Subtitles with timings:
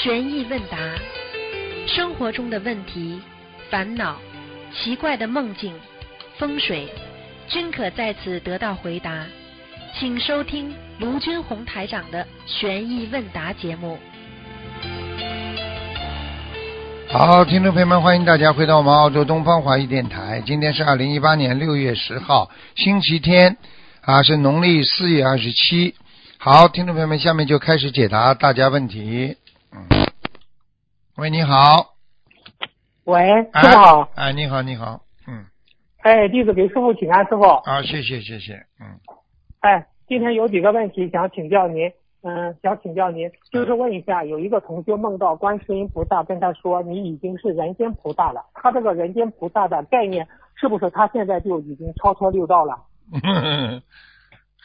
[0.00, 0.78] 悬疑问答，
[1.88, 3.20] 生活中的问题、
[3.68, 4.16] 烦恼、
[4.72, 5.74] 奇怪的梦境、
[6.38, 6.88] 风水，
[7.48, 9.26] 均可在此得到回答。
[9.98, 13.98] 请收听卢军红台长的悬疑问答节目。
[17.08, 20.40] 好，听众朋友们，欢迎大家回到我们澳洲东方华语电台。
[20.46, 23.56] 今天是二零一八年六月十号，星期天，
[24.02, 25.96] 啊，是农历四月二十七。
[26.36, 29.34] 好，听众朋友们，下面就开始解答大家问题。
[29.72, 29.86] 嗯，
[31.16, 31.94] 喂，你好，
[33.04, 34.08] 喂，哎师傅好。
[34.14, 35.44] 哎，你好，你好，嗯，
[36.02, 37.42] 哎，弟子给师傅请安，师傅。
[37.44, 38.98] 啊，谢谢，谢谢，嗯，
[39.60, 41.92] 哎，今天有几个问题想请教您，
[42.22, 48.44] 嗯，想请教您，就是问一下，有一个同学梦到观世音菩萨跟他说，你已经是人间菩萨了。
[48.54, 52.78] 他这个人间菩萨的概念，是不是他现在就已经超脱六道了？
[53.12, 53.82] 嗯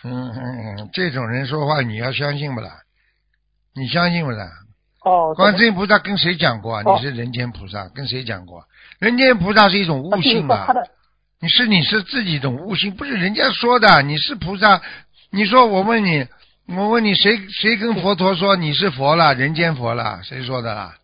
[0.05, 2.69] 嗯嗯，这种人说话你要相信不啦？
[3.73, 4.45] 你相信不啦？
[5.03, 6.83] 哦，观世音菩萨跟谁讲过啊？
[6.85, 8.63] 哦你是人间菩萨，跟谁讲过？
[8.99, 10.67] 人间菩萨是一种悟性啊
[11.39, 14.01] 你是你是自己一种悟性，不是人家说的。
[14.01, 14.81] 你是菩萨，
[15.29, 16.25] 你说我问你，
[16.69, 20.21] 我问你谁谁跟佛陀说你是佛了，人间佛了？
[20.23, 20.95] 谁说的啦？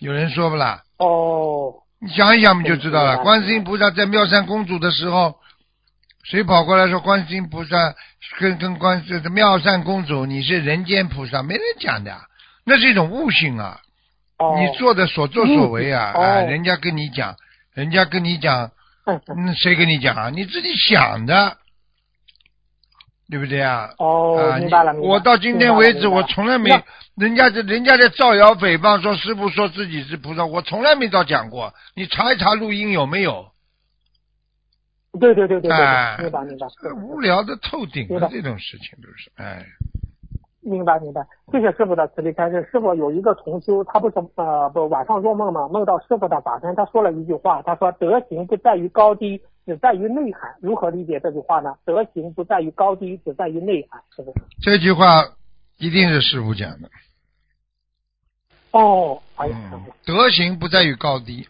[0.00, 0.82] 有人说不啦？
[0.98, 3.18] 哦，你想一想不就知道了？
[3.18, 5.36] 观世音菩萨在妙善公主的时候，
[6.24, 7.94] 谁跑过来说观世音菩萨
[8.40, 11.44] 跟跟观世妙善公主你是人间菩萨？
[11.44, 12.16] 没人讲的，
[12.64, 13.80] 那是一种悟性啊。
[14.38, 17.36] 哦，你做的所作所为啊，嗯啊，哦人家跟你讲，
[17.72, 18.72] 人家跟你讲，
[19.56, 20.30] 谁跟你讲啊？
[20.30, 21.56] 你自己想的，
[23.30, 23.90] 对不对啊？
[23.98, 26.70] 哦，啊，明白了，我到今天为止，我从来没，
[27.16, 31.72] 人家在人家在造谣诽谤说师傅说自己是菩萨，我从来没到讲过。
[31.94, 33.52] 你查一查录音有没有？
[35.20, 35.76] 对对对对对
[36.24, 36.66] 明白明白。
[36.96, 39.64] 无聊的透顶的这种事情都是，哎，
[40.64, 42.66] 明白明白，谢谢师傅的慈悲开示。
[42.72, 50.54] 师傅有一个同修，他不是呃不晚上做梦嘛，梦到师傅的法身，他说了一句话，他说德行不在于高低，只在于内涵。
[50.60, 51.74] 如何理解这句话呢？
[51.84, 54.02] 德行不在于高低，只在于内涵。
[54.16, 54.34] 师傅。
[54.62, 55.24] 这句话
[55.78, 56.88] 一定是师傅讲的。
[58.72, 61.46] 哦，哎呀，师嗯傅，德行不在于高低，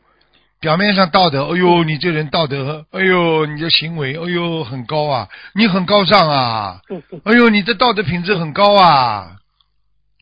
[0.65, 6.81] 表面上道德，哎呦，你这人道德，哎呦，你的行为，哎呦，很高啊，你很高尚啊，
[7.25, 9.37] 哎呦，你的道德品质很高啊。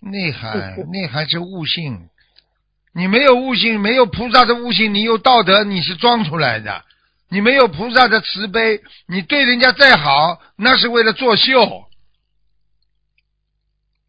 [0.01, 2.09] 内嗯涵，嗯 内涵是悟性，
[2.93, 6.83] 你没有悟性，没有菩萨的悟性，你有道德，你是装出来的。
[7.29, 11.85] 你没有菩萨的慈悲，你对人家再好，那是为了作秀。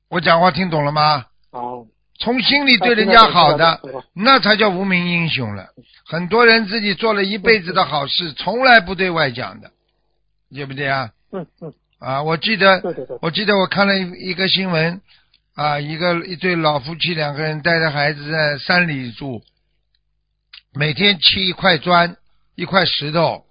[0.10, 1.26] 我讲话听懂了吗？
[1.52, 1.86] 哦，
[2.18, 3.80] 从心里对人家好的
[4.16, 5.68] 那才叫无名英雄了。
[6.14, 9.72] 很多人自己做了一辈子的好事，从来不对外讲的，
[10.54, 11.10] 对不对啊？
[11.32, 12.84] 嗯嗯，啊，我记得，
[13.20, 15.02] 我记得我看了一一个新闻，
[15.56, 19.42] 啊，一个一对老夫妻两个人带着孩子在山里住，
[20.76, 22.16] 每天砌一块砖、
[22.54, 23.46] 一块石头，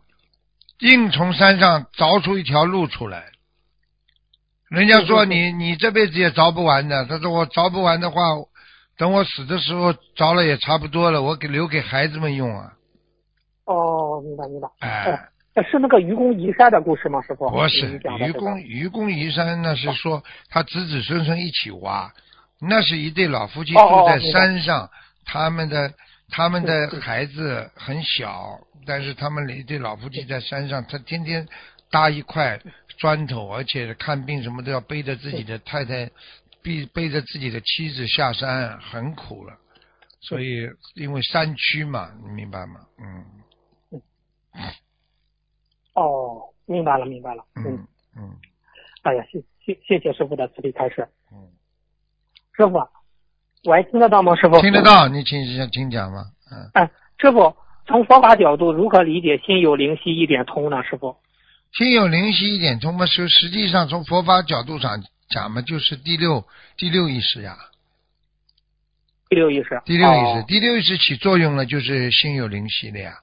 [0.79, 3.25] 硬从山上凿出一条路出来。
[4.71, 8.23] 人家说你你这辈子也凿不完的，他说我凿不完的话，
[9.03, 12.73] 等我死的时候着了也差不多了，我给留给孩子们用啊。
[13.65, 14.69] 哦，明白明白。
[14.79, 17.51] 哎，呃是那个愚公移山的故事吗，师傅？
[17.51, 22.12] 不是愚公愚公移山，那是说他子子孙孙一起挖，
[22.61, 24.89] 那是一对老夫妻住在山上，
[25.25, 25.93] 他们的
[26.31, 31.49] 他们的孩子很小，但是他们一对老夫妻在山上，他天天
[31.91, 32.61] 搭一块
[32.99, 36.09] 砖头，而且看病什么都要背着自己的太太，
[36.62, 39.56] 背背着自己的妻子下山，很苦了。
[40.21, 42.81] 所以因为山区嘛，你明白吗？
[42.99, 44.00] 嗯
[45.95, 47.45] 哦，明白了明白了。
[47.56, 47.87] 嗯
[48.17, 48.31] 嗯
[49.03, 51.09] 哎呀，谢谢谢谢师傅的慈悲开示。
[51.33, 51.49] 嗯，
[52.56, 52.79] 师傅，
[53.69, 54.37] 喂，听得到吗？
[54.37, 54.61] 师傅？
[54.61, 54.81] 听得。
[54.83, 56.25] 到，你请请讲吧。
[56.50, 56.71] 嗯。
[56.75, 57.55] 哎，师傅，
[57.87, 60.83] 从佛法角度，如何理解“心有灵犀一点通”呢？
[60.84, 61.17] 师傅？
[61.73, 66.46] 心有灵犀一点通嘛，是实际上从佛法角度上讲嘛，就是第六
[66.76, 67.56] 第六意识呀，
[69.29, 69.82] 第六意识。
[69.84, 73.14] 第六意识，哦第六意识起作用了，就是心有灵犀的呀，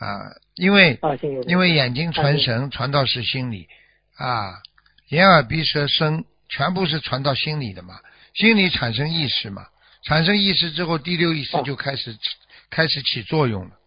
[0.00, 0.98] 啊，因为。
[1.46, 3.68] 因为眼睛传神传到是心里
[4.16, 4.60] 啊，
[5.08, 8.00] 眼耳鼻舌身全部是传到心里的嘛，
[8.34, 9.66] 心里产生意识嘛，
[10.02, 12.18] 产生意识之后，第六意识哦就开始、
[12.68, 13.77] 开始起作用了。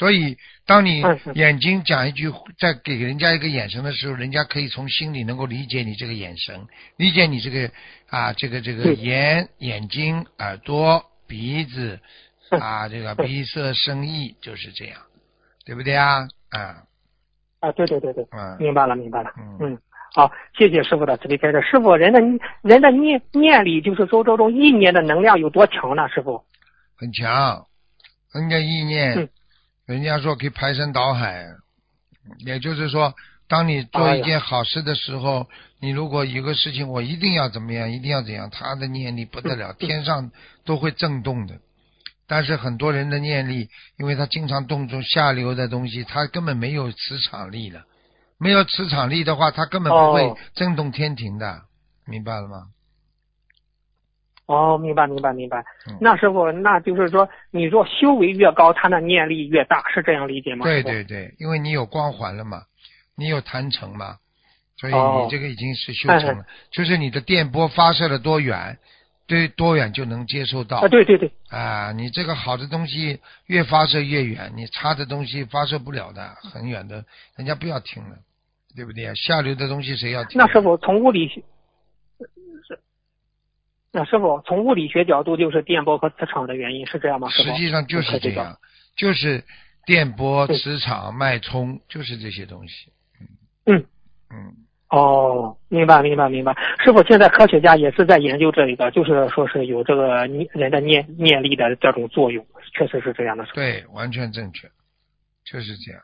[0.00, 1.02] 所以，当你
[1.34, 6.66] 眼睛讲一句，在给人家一个眼神的时候，人家可以从心里能够理解你这个眼神，
[6.96, 7.70] 理解你这个
[8.08, 12.00] 啊，这个这个眼、眼睛、耳朵、鼻子
[12.50, 12.58] 嗯。
[12.58, 14.98] 啊，这个鼻色声意就是这样，
[15.66, 16.26] 对不对啊？
[16.48, 16.82] 啊，
[17.60, 18.56] 啊，对对对对，嗯。
[18.58, 19.30] 明白了明白了。
[19.36, 19.58] 嗯。
[19.60, 19.78] 嗯，
[20.14, 21.60] 好，谢谢师傅的慈悲开示。
[21.60, 22.20] 师傅，人的
[22.62, 26.08] 人的念念力，就是说这种意念的能量有多强呢？
[26.08, 26.42] 师傅，
[26.96, 27.66] 很强，
[28.32, 29.28] 人家意念，嗯
[29.90, 31.44] 人家说可以排山倒海，
[32.46, 33.12] 也就是说，
[33.48, 35.48] 当你做一件好事的时候，
[35.80, 40.30] 你如果有个事情我一定要怎么样，一定要怎样，他的念力不得了， 天上
[40.64, 41.58] 都会震动的。
[42.28, 47.82] 但是很多人的念力，因为他经常动作下流的东西，他根本没有磁场力了。
[48.38, 51.62] 没有磁场力的话，他根本不会哦震动天庭的，
[52.06, 52.68] 明白了吗？
[54.50, 55.96] 哦，明白明白明白嗯。
[56.00, 60.64] 那师傅，那就是说，你若修为越高，他的念力越大，是这样理解吗？
[60.64, 62.62] 对对对，因为你有光环了嘛，
[63.16, 64.16] 你有坛城嘛，
[64.76, 68.76] 所以哦你这个已经是修成了， 就是你的电波发射了多远，
[69.28, 77.04] 对多远就能接收到啊，对对对，啊，你这个好的东西越发射越远，你差的东西发射不了的，很远的，
[77.36, 78.16] 人家不要听了，
[78.74, 79.14] 对不对？
[79.14, 80.36] 下流的东西谁要听？
[80.40, 81.46] 那师傅从物理学是。
[83.92, 87.28] 那师傅从物理学角度，就是电波和磁场的原因，是这样吗？
[87.30, 88.56] 实际上就是这样，
[88.96, 89.42] 就是
[89.84, 92.92] 电波、磁场、脉冲，就是这些东西。
[93.66, 93.84] 嗯
[94.30, 94.52] 嗯，
[94.90, 96.54] 哦，明白明白明白。
[96.84, 103.44] 师傅，现在科学家也是在研究这一个，就是说是有这个念人的念念力的这种作用，确实是这样的。
[103.54, 104.68] 对，完全正确，
[105.44, 106.00] 就是这样。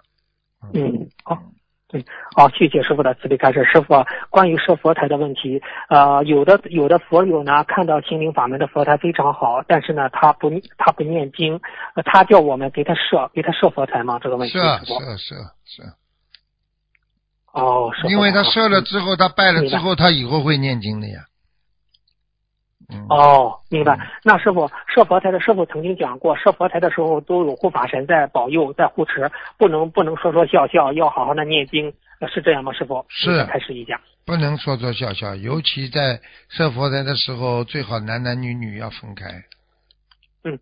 [0.74, 1.40] 嗯，好，
[1.88, 2.04] 对，
[2.34, 3.64] 好，谢谢师傅的慈悲开示。
[3.64, 11.60] 师傅，关于设佛台的问题，呃，有的有的佛友呢，看到心灵法门的佛台非常好，但是呢，他不他不念经，
[11.94, 14.18] 呃他叫我们给他设给他设佛台吗？
[14.20, 14.98] 这个问题，是啊是啊。
[15.16, 15.34] 是是
[15.64, 15.82] 是，
[17.52, 18.08] 哦，是。
[18.08, 21.20] 因为他设了嗯之后，他拜了之后，他以后会念经的呀。
[22.88, 24.00] 嗯，哦，明白嗯。
[24.22, 32.72] 那师傅设佛台的师傅曾经讲过，设佛台的时候都有护法神在保佑、在护持，不能不能说说笑笑，要好好的念经，呃是这样吗？
[32.72, 34.00] 师傅是开始一下。
[34.24, 39.24] 不能说说笑笑，尤其在设佛台的时候，最好男男女女要分开。
[40.44, 40.58] 嗯。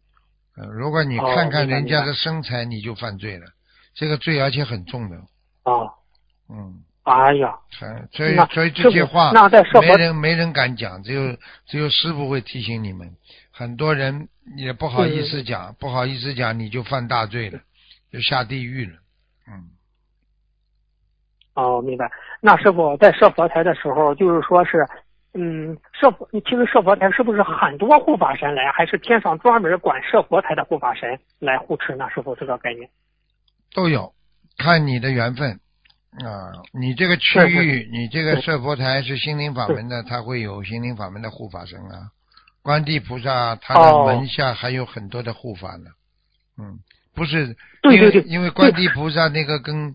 [0.57, 3.47] 呃，如果你哦看看人家的身材，你就犯罪了，
[3.95, 5.17] 这个罪而且很重的。
[5.65, 5.91] 哦，
[6.49, 6.85] 嗯。
[7.05, 7.55] 哎呀，
[8.13, 11.37] 所以所以这些话那在设没佛人没人敢讲，只有
[11.67, 13.11] 只有师傅会提醒你们。
[13.53, 17.61] 很多人也不好意思讲，不好意思讲，你就犯大罪了，
[18.11, 18.93] 就下地狱了。
[19.47, 19.69] 嗯，
[21.55, 22.11] 哦，明白。
[22.41, 24.87] 那师傅在设佛台的时候，就是说是，
[25.35, 32.09] 嗯，设佛其实设佛台是不是很多护法神来，还是天上专门管设佛台的护法神来护持呢？
[32.15, 32.89] 师傅这个概念。
[33.75, 34.15] 都有，
[34.57, 35.61] 看你的缘分
[36.23, 36.53] 啊。
[36.73, 42.11] 你这个区域，你这个设佛台是心灵法门的，它会有心灵法门的护法神啊。
[42.63, 45.91] 观地菩萨他的哦门下还有很多的护法呢。
[46.57, 46.79] 嗯，
[47.15, 49.95] 不是，对对对因为因为观地菩萨那个跟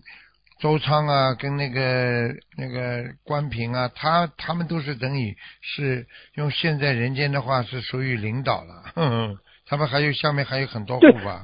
[0.60, 8.92] 周仓啊，跟那个那个关平啊，他他们都是等于是用现在人间的话是属于领导了。
[8.94, 11.42] 哼哼，他们还有下面还有很多护对法。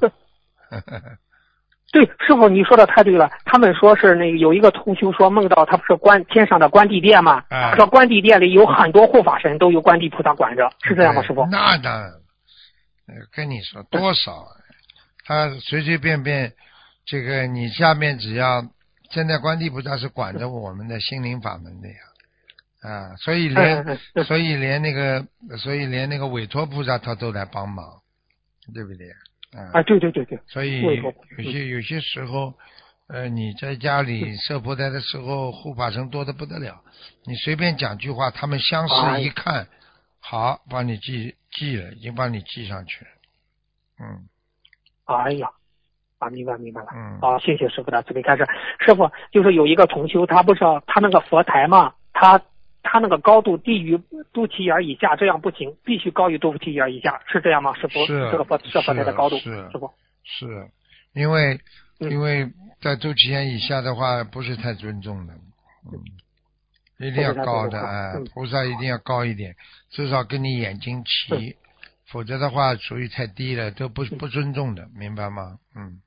[1.93, 3.31] 对，师傅你说的太对了。
[3.45, 7.45] 他们说是那个有一个同修说梦到他不是关天上的关帝殿嘛，
[7.77, 11.47] 说关帝殿里有很多护法神，都由关帝菩萨管着，是这样吗，师傅？
[11.47, 12.11] 那当然，
[13.07, 14.49] 呃跟你说多少啊，
[15.25, 16.53] 他随随便便，
[17.07, 18.65] 这个你下面只要
[19.11, 21.95] 现在关帝菩萨是管着 我们的心灵法门的呀，
[22.83, 25.25] 啊，所以连所以连那个
[25.59, 27.87] 所以连那个委托菩萨他都来帮忙，
[28.75, 29.07] 对不对？
[29.57, 32.53] 啊啊，对对对对，所以有些有些时候，
[33.09, 36.83] 呃，你在家里设佛台的时候，护法神多的不得了。
[37.25, 39.69] 你随便讲句话，他们相视一看，
[40.21, 43.11] 好，帮你记记了，已经帮你记上去了。
[44.01, 44.29] 嗯
[45.07, 45.49] 哎呀，
[46.19, 46.89] 啊，明白明白了。
[46.95, 48.45] 嗯，好，谢谢师傅的慈悲开示。
[48.81, 52.43] 师傅就是有一个同修，他不是他那个佛台嘛，他
[52.97, 53.99] 他那个高度低于
[54.33, 57.75] 肚脐眼以下，这样不行，必须高于肚脐眼以下，是这样吗？
[57.75, 59.91] 师傅，是这个佛这佛台的高度，是师傅。
[60.25, 60.47] 是
[61.13, 61.61] 因为
[62.01, 62.51] 嗯因为
[62.81, 65.35] 在肚脐眼以下的话，不是太尊重的。
[65.93, 66.01] 嗯。
[66.99, 69.55] 一定要高的哎嗯，菩萨一定要高一点，
[69.91, 71.55] 至少跟你眼睛齐，
[72.11, 75.59] 否则的话属于太低了，都不不尊重的，明白吗？
[75.77, 76.01] 嗯。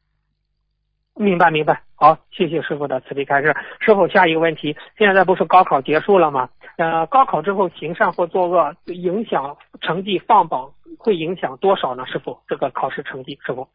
[1.15, 3.53] 明白明白，好，谢谢师傅的慈悲开示。
[3.81, 6.49] 师傅，下一个问题，现在不是高考结束了吗？
[6.79, 12.05] 呃，高考之后行善或作恶，影响成绩放榜会影响多少呢？
[12.05, 13.67] 师傅，这个考试成绩，师傅，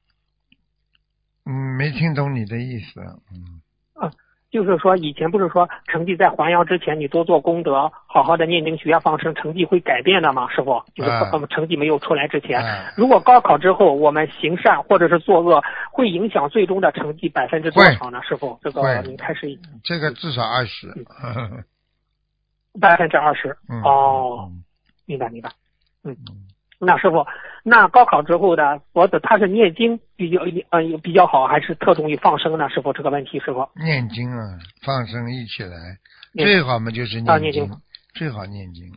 [1.45, 3.03] 嗯，没听懂你的意思。
[3.31, 3.61] 嗯，
[3.93, 4.11] 啊
[4.51, 10.49] 就是说以前不是说成绩在还阳之前，你多做功德，好好的念经许愿放生，成绩会改变的吗？
[10.51, 11.11] 师傅，就是
[11.51, 18.23] 成绩没有出来之前，哎如果高考之后我们行善或者是作恶，会影响最终的成绩百分之多少呢？
[18.23, 20.89] 师傅，这个会您开始这个至少二十。
[22.81, 23.57] 百分之二十。
[23.69, 24.65] 嗯，哦，嗯
[25.07, 25.51] 明白明白。
[26.05, 26.47] 嗯嗯，
[26.79, 27.27] 那师傅，
[27.63, 30.41] 那高考之后的佛子他是念经比较
[30.71, 32.69] 呃比较好，还是侧重于放生呢？
[32.69, 35.77] 师傅这个问题，师傅念经啊，放生一起来，
[36.35, 37.81] 最好嘛就是啊念经念经，
[38.15, 38.93] 最好念经。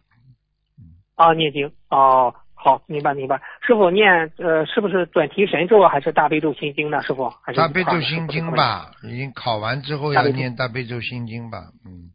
[1.15, 2.33] 啊念经哦。
[2.59, 3.39] 好，明白明白。
[3.61, 7.01] 师傅念呃，是不是准提神咒啊还是大悲咒心经呢？
[7.03, 8.51] 师傅还是大悲咒心经？
[8.51, 12.09] 吧，已经考完之后要念大悲咒心经吧，嗯。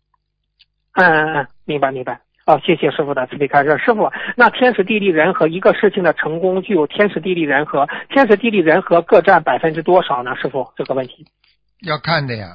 [0.95, 2.21] 嗯嗯嗯，明白明白。
[2.45, 3.79] 哦，谢谢师傅的慈悲开示。
[3.79, 10.35] 师傅，那天时地利人和一个事情的成功具有天时地利人和，天时地利人和各占百分之多少呢？
[10.35, 11.25] 师傅这个问题。
[11.83, 12.49] 要看的呀，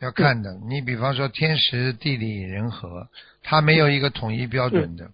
[0.00, 0.50] 要嗯看的。
[0.68, 3.06] 你比方说天时地利人和，
[3.44, 5.10] 它没有一个统一标准的。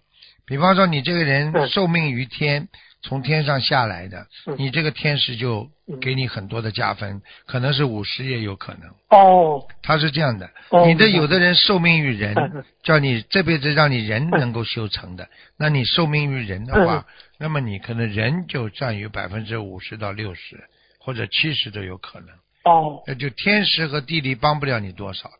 [0.47, 2.69] 比方说你这个人嗯受命于天，
[3.01, 4.55] 从天上下来的，嗯。
[4.57, 5.99] 你这个天时就嗯。
[5.99, 8.89] 给你很多的加分，可能是五十也有可能。
[9.09, 12.35] 哦，他是这样的，哦你的有的人受命于人
[12.83, 14.39] 叫你这辈子让你人嗯。
[14.39, 17.05] 能够修成的，那你受命于人的嗯话，
[17.37, 20.63] 那么你可能人就占有百分之五十到六十
[20.99, 22.29] 或者七十都有可能。
[22.65, 25.35] 哦，那就天时和地利帮不了你多少的，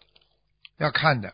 [0.79, 1.33] 要看的。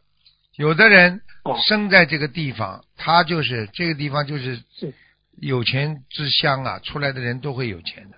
[0.57, 1.57] 有的人哦。
[1.61, 4.93] 生在这个地方，他就是这个地方就是嗯
[5.41, 8.17] 有钱之乡啊，出来的人都会有钱的。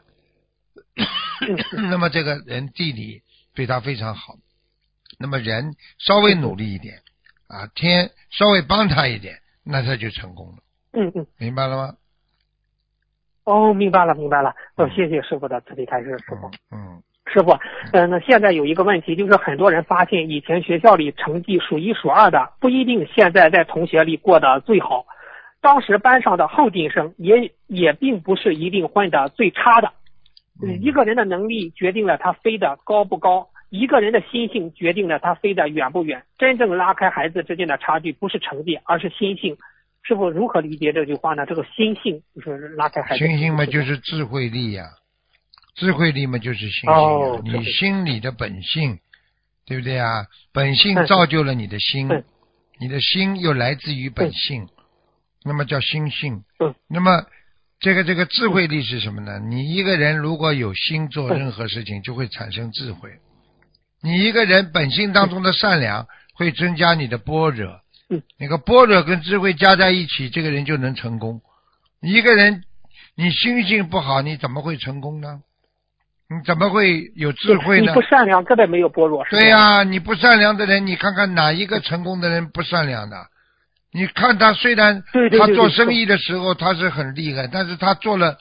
[1.48, 3.22] 嗯 那么这个人地理
[3.54, 4.34] 对他非常好，
[5.20, 6.96] 那么人稍微努力一点
[7.48, 10.58] 啊，天稍微帮他一点，那他就成功了，
[10.94, 11.94] 嗯嗯，明白了吗？
[13.44, 14.54] 哦，明白了明白了。
[14.76, 16.50] 哦，谢谢师傅的慈悲开示，师傅。
[16.72, 17.02] 嗯
[17.34, 17.52] 师傅，
[17.92, 25.06] 呃，那现在有一个问题，就是很多人发现以前学校里成绩数一数二的，不一定现在在同学里过得最好。
[25.68, 29.92] 当时班上的后进生也也并不是一定混的最差的。
[30.64, 36.24] 嗯一个人的能力决定了他飞得高不高，一个人的心性决定了他飞得远不远。
[36.38, 39.58] 真正拉开孩子之间的差距，不是成绩，而是心性。
[40.04, 41.46] 师傅如何理解这句话呢？
[41.46, 43.28] 这个心性就是拉开孩子。
[43.28, 44.86] 心性嘛，就是智慧力呀、
[45.76, 49.00] 智慧力嘛就是心性哦智慧心里的本性，
[49.66, 50.28] 对不对啊？
[50.54, 52.24] 本性嗯造就了你的心，嗯
[52.80, 54.70] 你的心又来自于本性，
[55.48, 56.44] 那么叫心性。
[56.60, 57.24] 嗯那么
[57.80, 59.40] 这个这个智慧力是什么呢？
[59.40, 63.12] 你一个人如果有心做任何事情，就会产生智慧。
[64.02, 67.82] 你一个人本性当中的善良，会增加你的般若。
[68.10, 71.42] 嗯，那个般若跟智慧加在一起，这个人就能成功。
[72.02, 72.64] 你一个人，
[73.16, 75.42] 你心性不好，你怎么会成功呢？
[76.30, 78.02] 你怎么会有智慧呢你不？
[78.02, 79.24] 善良，根本没有般若。
[79.30, 83.28] 对呀、你不善良的人，你看看哪一个成功的人不善良的？
[83.98, 85.04] 你看他虽然
[85.40, 88.38] 他做生意的时候他是很厉害，但是他做了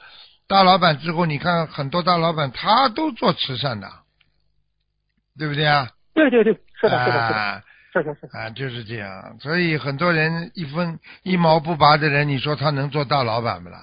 [0.47, 3.89] 大老板之后，你看很多大老板他都做慈善的，
[5.35, 5.89] 对不对啊？
[6.13, 8.39] 对对对，是的，是的，是的，啊是的，是的。
[8.39, 9.35] 啊，就是这样。
[9.39, 13.79] 所以很多人一分一毛不拔的人，你说他能做大老板不啦？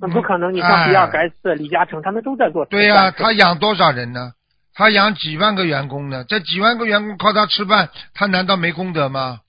[0.00, 2.78] 那不可能，你像哎比尔盖茨、李嘉诚，他们都在做慈善。
[2.78, 4.32] 对呀、他养多少人呢？
[4.74, 6.24] 他养几万个员工呢？
[6.28, 9.40] 这几万个员工靠他吃饭，他难道没功德吗？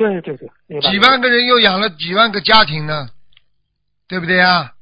[0.00, 3.08] 对对对，几万个人又养了几万个家庭呢，
[4.08, 4.72] 对不对呀？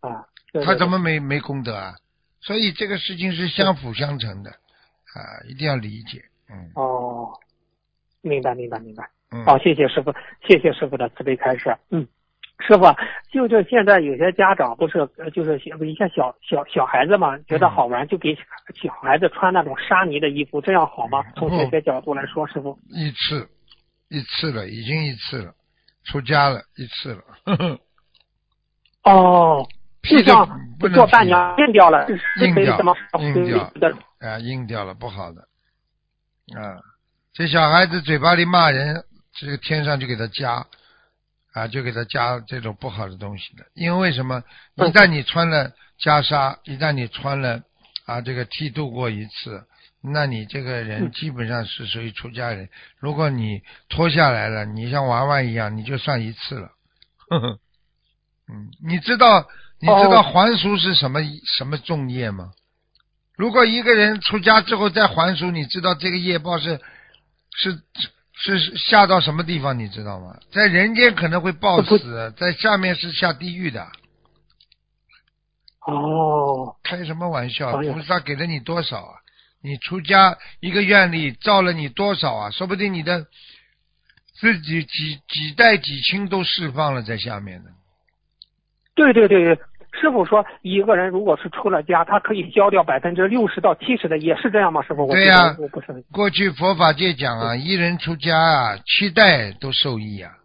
[0.00, 1.94] 啊，对对他怎么没没功德啊？
[2.42, 5.16] 所以这个事情是相辅相成的啊，
[5.48, 6.22] 一定要理解。
[6.50, 7.30] 嗯哦，
[8.20, 9.08] 明白明白明白。
[9.30, 10.12] 嗯，好，谢谢师傅，
[10.46, 11.74] 谢谢师傅的慈悲开示。
[11.90, 12.06] 嗯，
[12.60, 12.84] 师傅，
[13.32, 18.34] 就这现在有些家长不是呃就是一些小小小孩子嘛，觉得好玩，就给
[18.74, 21.24] 小孩子穿那种沙泥的衣服，这样好吗？
[21.34, 22.78] 从学学角度来说，师傅。
[22.88, 23.48] 一次
[24.08, 25.54] 一次了，已经一次了，
[26.04, 27.22] 出家了一次了。
[27.44, 27.80] 呵呵
[29.04, 29.68] 哦，
[30.02, 30.46] 批的就像
[30.78, 32.06] 不能做伴批娘硬掉了，
[32.40, 32.78] 硬掉
[33.20, 33.96] 硬掉的？
[34.20, 35.42] 啊，硬掉了，不好的。
[36.58, 36.80] 啊，
[37.32, 40.66] 这小孩子嘴巴里骂人，这个天上就给他加，
[41.52, 43.64] 啊，就给他加这种不好的东西的。
[43.74, 44.42] 因为什么？
[44.74, 47.62] 一嗯旦你穿了袈裟，一旦你穿了
[48.06, 49.64] 啊，这个剃度过一次，
[50.00, 52.68] 那你这个人嗯基本上是属于出家人。
[52.98, 56.70] 如果你脱下来了，你像娃娃一样，你就算一次了。
[57.28, 57.58] 呵呵，
[58.48, 59.48] 嗯，你知道
[59.80, 61.20] 你知道哦还俗是什么
[61.56, 62.52] 什么重业吗？
[63.36, 66.80] 如果一个人出家之后再还俗，你知道这个业报是
[67.56, 67.82] 是
[68.34, 69.78] 是是下到什么地方？
[69.78, 70.36] 你知道吗？
[70.52, 73.86] 在人间可能会报死，在下面是下地狱的。
[75.86, 77.72] 哦，开什么玩笑？
[77.72, 79.14] 菩萨给了你多少啊？
[79.62, 82.50] 你出家一个愿力造了你多少啊？
[82.50, 83.26] 说不定你的
[84.40, 87.70] 自己几几代几亲都释放了在下面呢。
[88.94, 89.56] 对对对对，
[90.00, 94.80] 师傅说，一个人如果是出了家，他可以消掉百分之六十到七十的，也是这样吗？
[94.82, 95.10] 师傅？
[95.10, 100.37] 对呀、我不是很过去佛法界讲啊，一人出家啊，七代都受益啊。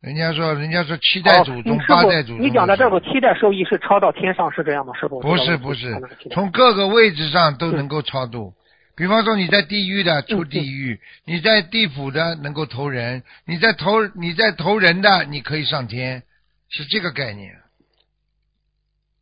[0.00, 2.40] 人家说，人家说七代祖宗、哦、八代祖宗。
[2.40, 4.94] 你讲的这个七代受益是超到天上，是这样吗？
[4.94, 5.20] 师傅？
[5.20, 5.94] 不是不是，
[6.30, 8.54] 从各个位置上都能够超度。
[8.96, 16.22] 比方说你在地狱的出地狱，你在地府的能够投人，你在投你在投人的你可以上天，
[16.68, 17.54] 是这个概念。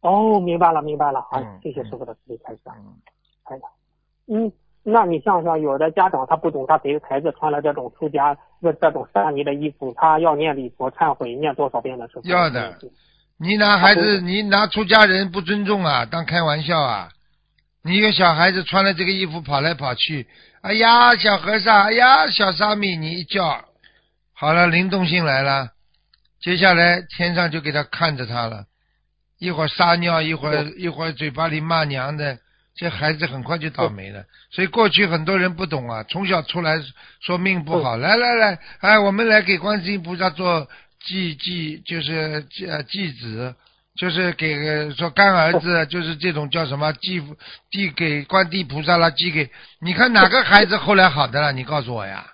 [0.01, 2.61] 哦，明白了明白了，好，嗯谢谢师傅的慈悲开示。
[2.67, 2.95] 嗯
[3.45, 3.63] 哎呀，
[4.29, 4.53] 嗯，
[4.91, 12.23] 那你像像有的家长他不懂，他给孩子穿了这种出家这这种沙尼的衣服，他要念礼佛忏悔，念多少遍的时候？
[12.25, 12.79] 要的
[13.37, 17.09] 你拿孩子，你拿出家人不尊重啊，当开玩笑啊！
[17.83, 20.27] 你一个小孩子穿了这个衣服跑来跑去，
[20.63, 23.65] 哎呀，小和尚，哎呀，小沙弥，你一叫，
[24.33, 25.69] 好了，灵动性来了，
[26.41, 28.65] 接下来天上就给他看着他了，
[29.39, 32.39] 一会儿撒尿，一会儿一会儿嘴巴里骂娘的，
[32.79, 34.25] 这孩子很快就倒霉了。
[34.51, 36.81] 所以过去很多人不懂啊，从小出来
[37.21, 40.67] 说命不好，来来来，哎，我们来给观世音菩萨做
[41.05, 43.55] 祭祭，就是呃祭子。
[43.99, 47.21] 就是给说干儿子，就是这种叫什么祭
[47.69, 51.51] 递给观地菩萨了，寄给你看哪个孩子后来好的了？
[51.51, 52.25] 你告诉我呀。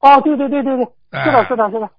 [0.00, 1.90] 哦，对对对对对，哎是的，是的，是的，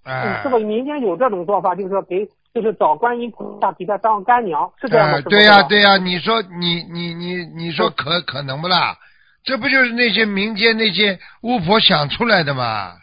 [0.44, 5.16] 是的，民间有这种做法，就是说给，就是找观音菩萨给他当干娘，是这样吗？
[5.16, 8.96] 呃对呀、对呀、你说你你你你说可可能不啦？
[9.44, 12.94] 这不就是那些民间那些巫婆想出来的吗？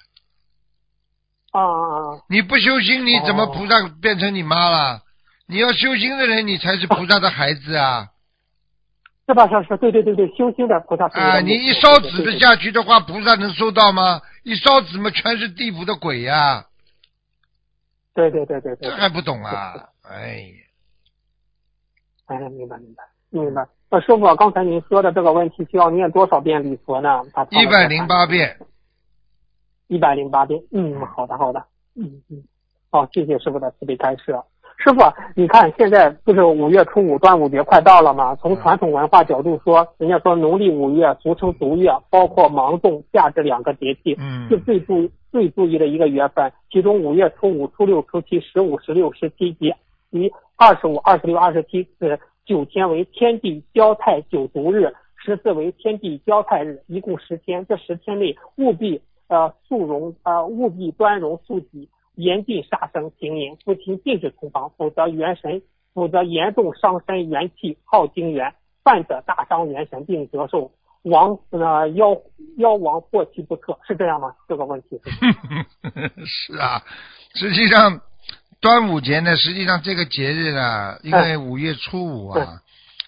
[1.53, 2.23] 啊啊啊！
[2.29, 5.03] 你不修心，你怎么哦菩萨变成你妈了？
[5.49, 8.07] 你要修心的人，你才是菩萨的孩子啊！
[9.27, 9.49] 是吧？
[9.49, 11.07] 是是，对对对对，修心的菩萨。
[11.09, 14.21] 啊，你一烧纸的下去的话，菩萨能收到吗？
[14.45, 16.65] 一烧纸嘛，全是地府的鬼呀、
[18.21, 19.75] 对对对对对这，还不懂啊？
[20.05, 20.55] 哎呀，
[22.27, 23.67] 哎，明白明白明白。
[23.89, 27.23] 那，师傅，刚才您说的这个问题需要念多少遍礼佛呢？
[27.51, 28.59] 一百零八遍，
[29.89, 30.63] 一百零八遍。
[30.71, 31.65] 嗯，好的好的。
[31.95, 32.43] 嗯嗯，
[32.91, 34.39] 好，谢谢师傅的慈悲开示。
[34.83, 35.01] 师傅，
[35.37, 38.35] 你看现在不是五月初五端午节快到了吗？
[38.37, 46.51] 从传统文化角度说，人家说农历五月俗称毒月，包括芒种、夏至两个节气，嗯是最注最注意的一个月份。
[46.71, 49.75] 其中五月初五、初六、初七、十五、十六、十七及
[50.11, 57.67] 及二十五、二十六、二十七是九天为天地交泰九毒日，十四为天地交泰日，一共十天。
[57.69, 61.87] 这十天内务必呃速容呃务必端容肃己，
[62.21, 65.63] 严禁杀生行淫，夫妻禁止同房，否则元神
[65.95, 68.55] 否则严重伤身元气，耗精元，
[68.85, 70.71] 犯者大伤元神，并折寿。
[71.03, 72.15] 亡呃妖
[72.59, 74.35] 妖王祸其不测，是这样吗？
[74.47, 75.09] 这个问题是
[76.53, 76.85] 是啊，
[77.35, 78.03] 实际上
[78.61, 82.61] 端午节呢，实际上这个节日呢，因为五月初五啊，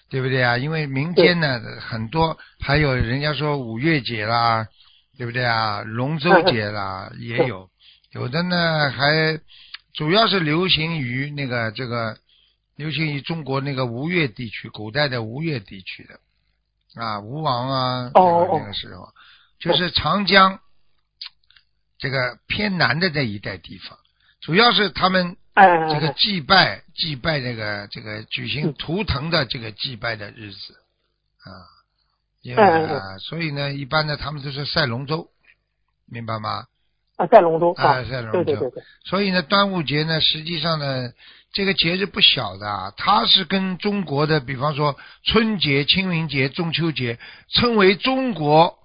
[0.09, 0.57] 对不对啊？
[0.57, 4.65] 因为民间呢很多，还有人家说五月节啦，
[5.15, 5.83] 对不对啊？
[5.85, 7.69] 龙舟节啦也有，
[8.13, 9.39] 有的呢还
[9.93, 12.17] 主要是流行于那个这个
[12.75, 16.19] 流行于中国那个吴越地区，古代的吴越地区的
[17.01, 19.09] 啊，吴王啊，那个时候
[19.59, 20.59] 就是长江
[21.97, 23.97] 这个偏南的这一带地方，
[24.41, 28.73] 主要是他们哎这个祭拜祭拜这个这个举行嗯。
[28.73, 30.73] 图腾的这个祭拜的日子
[31.39, 31.49] 啊，
[32.41, 35.29] 因为啊，所以呢，一般呢他们都是赛龙舟，
[36.05, 36.67] 明白吗？
[37.17, 41.09] 啊在龙舟啊啊，在龙舟对对对对，所以呢，端午节呢，实际上呢，
[41.53, 48.79] 这个节日不小的啊，它是跟中国的，比方说春节、清明节、中秋节，称为中国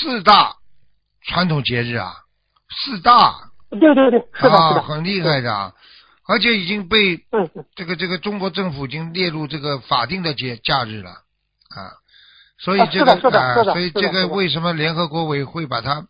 [0.00, 0.56] 四大
[1.26, 2.14] 传统节日啊，
[2.68, 3.34] 四大。
[3.70, 5.72] 对对对，是的是啊，的，很厉害的啊，
[6.26, 7.24] 而且已经被
[7.76, 11.94] 这个这个中国政府已经列入这个法定的节假日了啊，
[12.58, 16.04] 所以这个啊所以这个为什么联合国委会把它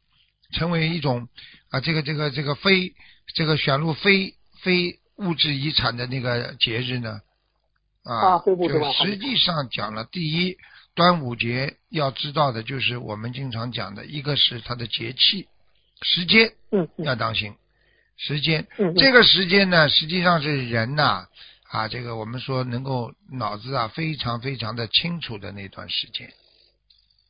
[0.53, 1.29] 成为一种
[1.71, 2.95] 啊这个这个这个非
[3.35, 7.21] 这个选入非非物质遗产的那个节日呢？
[8.03, 10.57] 啊就实际上讲了，第一，
[10.95, 15.47] 端午节要知道的就是我们经常讲的，一个是它的节气，
[16.01, 17.05] 时间嗯嗯。
[17.05, 17.55] 要当心，
[18.17, 21.27] 时间这个时间呢，实际上是人呐
[21.69, 26.33] 啊这个我们说能够脑子啊非常非常的清楚的那段时间，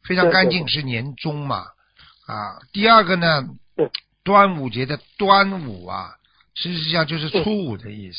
[0.05, 1.67] 非常干净，是年终嘛
[2.27, 2.59] 啊。
[2.73, 3.45] 第二个呢，
[4.23, 6.15] 端午节的端午啊，
[6.55, 8.19] 实际上就是初五的意思，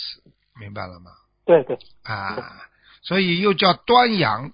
[0.59, 1.11] 明白了吗？
[1.45, 2.37] 对对啊，
[3.01, 4.51] 所以又叫端阳。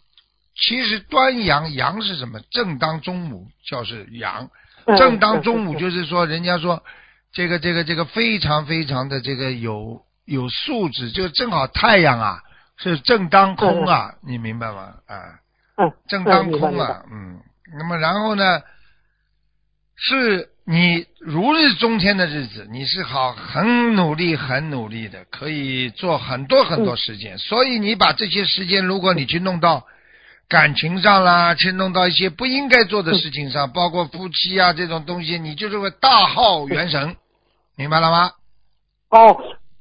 [0.60, 2.40] 其实端阳阳是什么？
[2.50, 4.50] 正当中午叫是阳，
[4.86, 6.84] 嗯正当中午嗯就是说，人家说
[7.32, 12.42] 这个这个这个非常非常的这个有有素质，就正好太阳啊
[12.76, 14.96] 是正当空啊，你明白吗？
[15.06, 15.40] 啊，
[15.76, 17.40] 嗯，正当空啊，嗯，
[17.78, 18.64] 那么然后呢，
[19.98, 29.86] 是你如日中天的日子，你是好很努力很努力的，可以做很多很多时间，所以你把这些时间，如果你去弄到
[30.48, 37.16] 感情上啦，去弄到一些不应该做的事情上，包括夫妻啊这种东西，你就是会大耗元神，
[37.76, 38.32] 明白了吗？
[39.10, 39.36] 哦，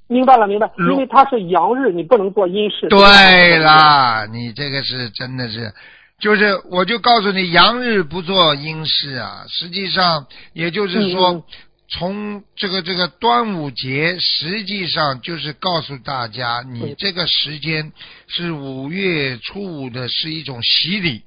[0.08, 2.88] 明白了明白，因为它是阳日，你不能做阴事。
[2.88, 5.72] 对啦，你这个是真的是，
[6.18, 9.44] 就是我就告诉你，阳日不做阴事啊。
[9.48, 11.46] 实际上，也就是说，
[11.88, 17.92] 从这个这个端午节，实际上就是告诉大家，你嗯这个时间
[18.28, 21.22] 是五月初五的，是一种洗礼。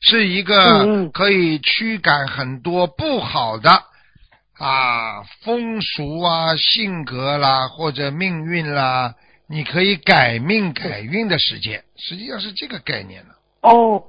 [0.00, 3.82] 是一嗯个嗯可以驱赶很多不好的
[4.56, 9.14] 啊风俗啊、性格啦或者命运啦，
[9.48, 13.34] 你可以改命改运的时间，实际上是这个概念了。
[13.60, 14.04] 哦，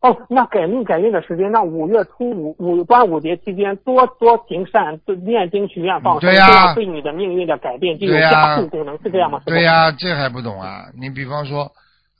[0.00, 9.42] 哦，那改命改运的时间，那五月初五五端午节期间多多行善，多念经许愿放生，对呀这样对你的命运的改变就有加速功能，是这样吗？
[9.46, 10.86] 对呀、这还不懂啊？
[10.98, 11.70] 你比方说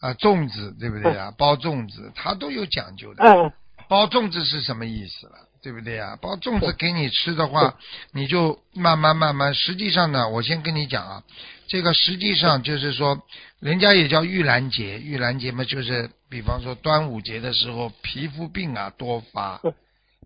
[0.00, 1.32] 啊，粽子对不对啊？
[1.38, 3.24] 包粽子它都有讲究的。
[3.24, 3.52] 嗯
[3.88, 5.32] 包粽子是什么意思了？
[5.62, 6.14] 对不对呀？
[6.20, 7.74] 包粽子给你吃的话，
[8.12, 9.54] 你就慢慢慢慢。
[9.54, 11.22] 实际上呢，我先跟你讲啊，
[11.68, 13.22] 这个实际上就是说，
[13.60, 19.74] 人家也叫玉兰节，玉兰节嘛，就是比方说端午节的时候，皮肤病啊多发嗯，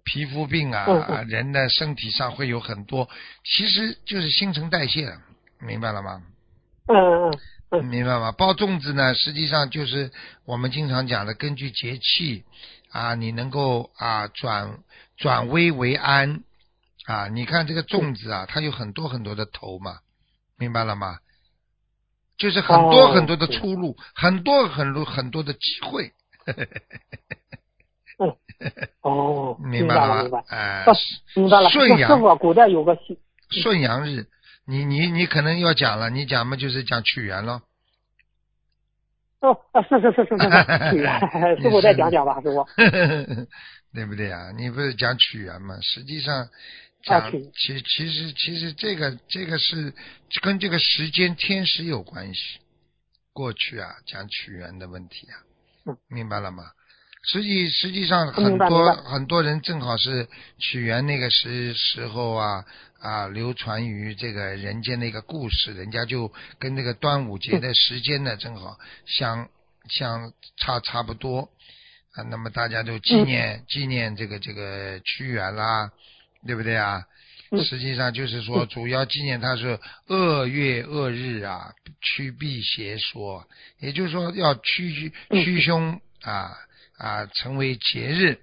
[0.05, 3.11] 皮肤病啊人的身体上会有很多，
[3.44, 5.12] 其实就是新陈代谢，
[5.59, 6.22] 明白了吗？
[6.87, 7.38] 嗯嗯
[7.70, 8.31] 嗯明白吗？
[8.31, 10.12] 包粽子呢，实际上就是
[10.44, 12.44] 我们经常讲的，根据节气
[12.90, 14.78] 啊，你能够啊转
[15.16, 16.44] 转危为安
[17.07, 17.26] 啊。
[17.26, 19.98] 你看这个粽子啊，它有很多很多的头嘛，
[20.57, 21.18] 明白了吗？
[22.37, 26.12] 就是很多哦很多的出路，很多很多很多的机会，
[28.18, 28.37] 嗯，
[29.03, 30.38] 哦，明白了明白？
[30.38, 30.92] 了吗哎、啊
[31.37, 31.71] 明白了。
[31.71, 32.97] 顺阳古代有个
[33.51, 34.27] 顺阳日，
[34.66, 37.62] 你你你可能要讲了，你讲嘛就是讲屈原了。
[39.40, 41.21] 哦啊，是是是是是是，许愿，
[41.61, 42.64] 师傅再讲讲吧，师傅。
[43.92, 44.53] 对不对啊？
[44.57, 45.77] 你不是讲屈原吗？
[45.83, 46.49] 实际上
[47.03, 49.93] 讲啊，其其实其实这个这个是
[50.41, 52.41] 跟这个时间天时有关系。
[53.33, 55.35] 过去啊，讲屈原的问题啊，
[55.87, 56.65] 嗯明白了吗？
[57.25, 62.65] 实际实际上很多很多人正好是屈原那个时时候啊
[62.99, 69.49] 啊流传于这个人间的一个故事，人家就跟这个端午节的时间呢正好相
[69.88, 71.49] 相差差不多
[72.12, 72.25] 啊。
[72.25, 75.93] 那么大家都纪念、纪念这个这个屈原啦，
[76.46, 77.05] 对不对啊？
[77.55, 83.46] 嗯实际上就是说，主要纪念他是恶月恶日啊，驱避邪说，
[83.78, 86.57] 也就是说要驱嗯驱凶啊
[86.96, 88.40] 啊，成为节日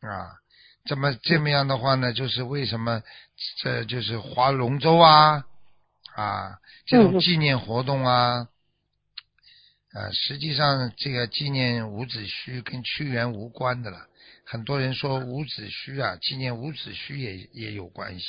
[0.00, 0.34] 啊。
[0.86, 3.00] 这么这么样的话呢，就是为什么
[3.62, 5.44] 这就是划龙舟啊
[6.16, 8.48] 啊这种纪念活动啊。
[9.94, 14.08] 呃，实际上这个纪念伍子胥跟屈原无关的了。
[14.50, 18.24] 很多人说伍子胥啊，纪念伍子胥也也有关系。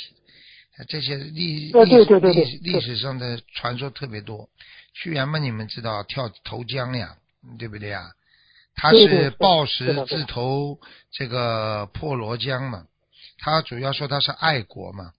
[0.77, 4.49] 呃这些历呃历历史历史上的传说特别多。
[4.93, 7.15] 屈原嘛，你们知道跳投江呀，
[7.57, 8.11] 对不对呀？
[8.75, 10.77] 他是对对是暴石自投
[11.11, 12.85] 这个破罗江嘛，
[13.37, 15.13] 他主要说他是爱国嘛，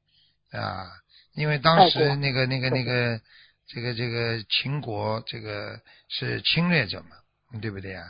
[0.51, 0.87] 啊，
[1.35, 3.21] 因为当时那个那个那个
[3.67, 7.17] 这个这个秦国这个是侵略者嘛，
[7.63, 8.05] 对不对啊？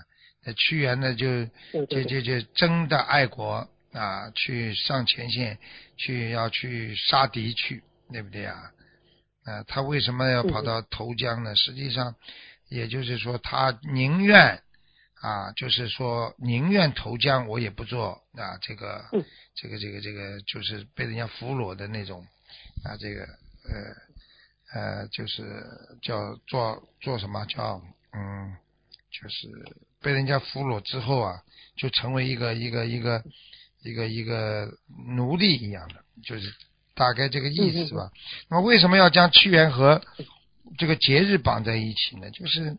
[0.44, 1.44] 那屈原呢就
[1.86, 5.58] 就就就真的爱国啊，去上前线
[5.96, 8.72] 去要去杀敌去，对不对啊？
[9.44, 11.54] 啊，他为什么要跑到投江呢？
[11.56, 12.14] 实际上，
[12.68, 14.62] 也就是说他宁愿
[15.20, 19.24] 啊，就是说宁愿投江，我也不做啊这个嗯
[19.54, 22.26] 这个这个这个就是被人家俘虏的那种
[22.84, 25.42] 啊这个呃呃就是
[26.00, 28.56] 叫做做什么叫嗯
[29.10, 29.48] 就是
[30.00, 31.42] 被人家俘虏之后啊，
[31.76, 33.22] 就成为一个一个一个
[33.82, 34.68] 一个一个
[35.16, 36.52] 奴隶一样的，就是
[36.94, 38.10] 大概这个意思吧。
[38.48, 40.02] 那么为什么要将屈原和
[40.78, 42.30] 这个节日绑在一起呢？
[42.30, 42.76] 就是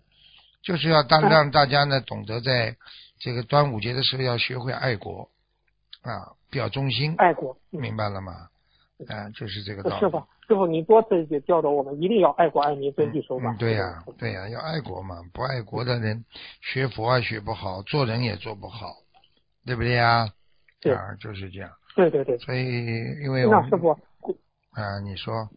[0.64, 2.76] 就是要当让大家呢懂得在
[3.20, 5.30] 这个端午节的时候要学会爱国
[6.02, 7.58] 啊，表忠心，爱国。
[7.72, 8.50] 嗯明白了吗？
[9.08, 10.00] 啊，就是这个道理。
[10.00, 13.52] 师傅，师傅，您多次也教导我们一定要爱国爱民，遵纪守法。
[13.52, 16.24] 嗯，对呀、对呀、要爱国嘛，不爱国的人
[16.62, 18.94] 学佛也学不好，做人也做不好，
[19.66, 20.28] 对不对呀？
[20.82, 21.70] 对啊，就是这样。
[21.96, 22.38] 对对对。
[22.40, 22.64] 所以，
[23.24, 23.92] 因为我们那师傅，
[24.72, 25.50] 啊，你说，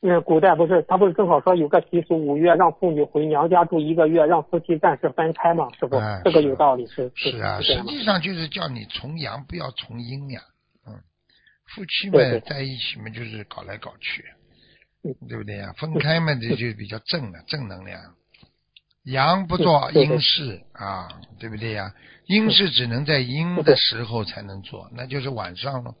[0.00, 10.53] 那，古代不是他不是正好说有个习俗，五月让妇女回娘家住一个月，让夫妻暂时分开嘛，师傅，哎这个有道理，是是啊，实际上就是叫你从阳不要从阴呀，嗯，
[11.66, 14.24] 夫妻们在一起嘛，就是搞来搞去，
[15.02, 15.72] 嗯对不对呀？
[15.76, 18.14] 分开嘛，这就比较正了，正能量。
[19.04, 21.94] 阳不做阴事啊，对不对呀？
[22.26, 25.94] 阴事只能在阴的时候才能做，那就是晚上了。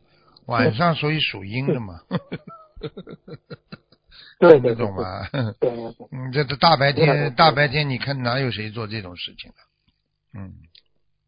[0.46, 2.00] 晚上所以属阴的嘛，
[4.38, 5.26] 对对对懂吗？
[5.32, 10.40] 对对对， 嗯，这这大白天大白天，你看哪有谁做这种事情的？
[10.40, 10.52] 嗯，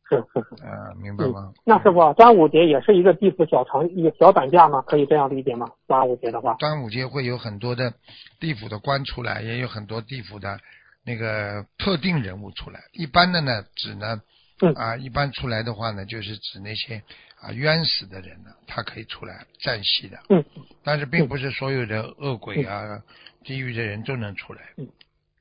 [0.09, 0.65] 是是是。
[0.65, 4.83] 啊，明白嗯吗？，那师傅，端午节也是一个地府小长一个小短假吗？
[4.87, 5.69] 可以这样理解吗？
[5.87, 7.93] 端午节的话，端午节会有很多的
[8.41, 10.59] 地府的官出来，也有很多地府的
[11.05, 12.81] 那个特定人物出来。
[12.93, 14.21] 一般的呢，指呢
[14.61, 17.03] 嗯啊，一般出来的话呢，就是指那些
[17.41, 20.19] 啊冤死的人呢，他可以出来占息的。
[20.31, 20.45] 嗯，
[20.85, 23.03] 但是并不是所有的恶鬼啊、
[23.45, 24.89] 地狱的人都能出来嗯，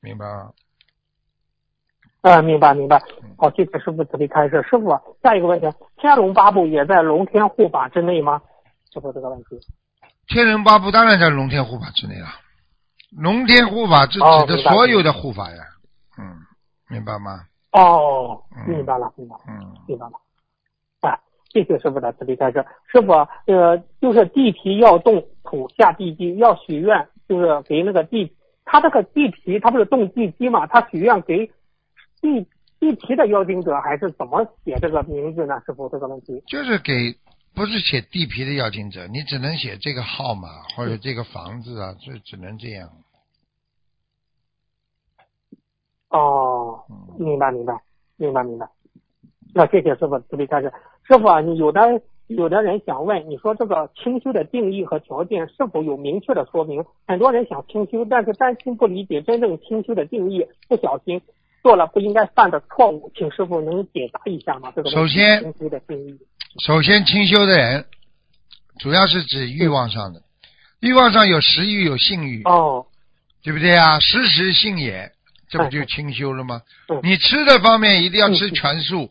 [0.02, 0.52] 明白吗？
[2.22, 3.30] 呃，明白明白嗯。
[3.38, 4.62] 好，谢谢师傅慈悲开示。
[4.68, 4.90] 师傅，
[5.22, 8.40] 下一个问题，天龙八部也在龙天护法之内吗？
[8.92, 9.60] 师傅这个问题。
[10.28, 12.26] 天龙八部当然在龙天护法之内了。
[13.16, 15.56] 龙天护法是指的所有的护法呀，
[16.18, 16.34] 嗯，
[16.90, 17.42] 明白吗？
[17.72, 20.12] 哦，嗯明白了，明白了，嗯，明白了。
[21.02, 21.16] 啊，
[21.52, 22.64] 谢谢师傅的慈悲开示。
[22.90, 23.12] 师傅，
[23.46, 30.66] 呃，就是地皮要动土下地基，要许愿，就是给那个地，他这个地皮，他不是动地基嘛？
[30.66, 31.50] 他许愿给
[32.26, 32.46] 地
[32.80, 35.60] 地皮的邀请者，还是怎么写这个名字呢？
[35.64, 36.42] 师傅这个问题。
[36.48, 37.16] 就是给
[37.54, 42.90] 不是写地皮的邀请者，你只能写这个号码或者这个房子啊，就只能这样。
[46.10, 47.80] 哦，嗯，明白明白
[48.16, 48.68] 明白明白。
[49.54, 50.72] 那谢谢师傅慈悲开示。
[51.04, 51.80] 师傅啊，你有的
[52.26, 56.84] 有的人想问，你说这个清修的定义和条件是否有明确的说明？
[57.06, 61.20] 很多人想清修，但是担心不理解真正清修的定义，不小心
[61.66, 64.72] 做了不应该犯的错误，请师傅能解答一下吗？
[64.76, 65.42] 这个首先。
[66.64, 67.84] 首先清修的人，
[68.78, 70.22] 主要是指欲望上的，
[70.78, 72.86] 欲望上有食欲有性欲，哦，
[73.42, 73.98] 对不对啊？
[73.98, 75.10] 食食性也，
[75.48, 77.00] 这不哎就清修了吗嗯？
[77.02, 79.10] 你吃的方面一定要吃全素，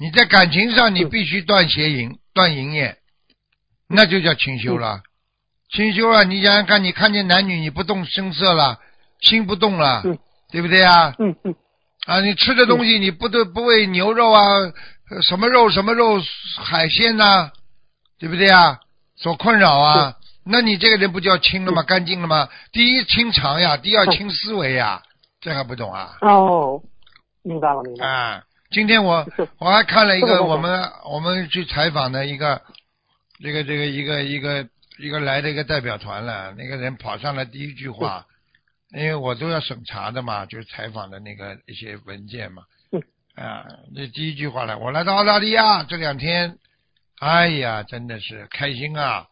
[0.00, 2.96] 你在感情上你嗯必须断邪淫、断淫业，
[3.88, 5.02] 那就叫清修了。
[5.70, 8.80] 清修啊，你想想看，你看见男女你不动声色了，
[9.20, 10.18] 心不动了嗯，
[10.50, 11.14] 对不对啊？
[11.20, 11.54] 嗯嗯
[12.08, 14.40] 啊，你吃的东西你不得不喂牛肉啊，
[15.10, 16.18] 呃什么肉什么肉
[16.56, 17.52] 海鲜呐、
[18.18, 18.80] 对不对啊？
[19.16, 21.82] 所困扰啊，那你这个人不就要清了吗？
[21.82, 22.48] 干净了吗？
[22.72, 25.02] 第一清肠呀，第二清思维呀，
[25.42, 26.16] 这还不懂啊？
[26.22, 26.80] 哦，
[27.42, 28.10] 明白了明白了。
[28.10, 29.26] 啊，今天我
[29.58, 32.62] 我还看了一个我们我们去采访的一个
[33.44, 34.66] 这个这个一个一个
[34.98, 38.24] 一个来的一个代表团了，那个人跑上来第一句话，
[38.92, 43.02] 因为我都要审查的嘛，就是采访的那个一些文件嘛嗯，
[43.34, 46.58] 啊，那第一句话呢，我来到澳大利亚这两天，
[47.20, 49.26] 哎呀，真的是开心啊！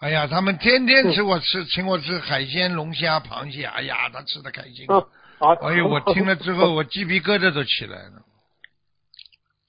[0.00, 4.86] 哎呀，他们天天请我吃，请我吃海鲜、龙虾、螃蟹，哎呀，他吃的开心。
[4.88, 5.00] 嗯，
[5.38, 5.52] 好。
[5.54, 8.22] 哎呦，我听了之后， 我鸡皮疙瘩都起来了。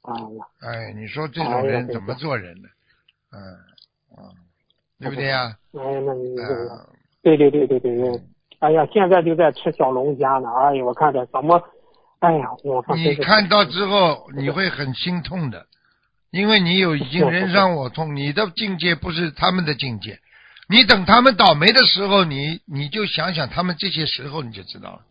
[0.01, 2.69] 哎呀，哎，你说这种人怎么做人呢？
[3.31, 3.39] 嗯
[4.17, 4.35] 嗯，
[4.99, 5.57] 对不对呀？
[5.73, 6.35] 哎呀，那你
[7.21, 8.21] 对对对对对对，
[8.59, 11.61] 哎呀，现在就在吃小龙虾呢，哎呀，我看着怎么，
[12.19, 15.65] 哎呀，我看你看到之后你会很心痛的，
[16.31, 20.19] 因为你有已经人伤我痛，你的境界不是他们的境界。
[20.67, 25.01] 你等他们倒霉的时候，你你就想想他们这些时候，你就知道了。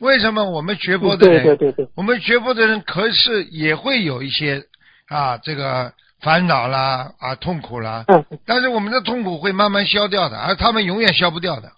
[0.00, 4.62] 为什么我们学佛的对人，对对对，我们学佛的人可是也会有一些
[5.08, 11.72] 啊这个烦恼啦啊痛苦啦，嗯，但是我们的痛苦会慢慢消掉的，而他们永远消不掉的嗯，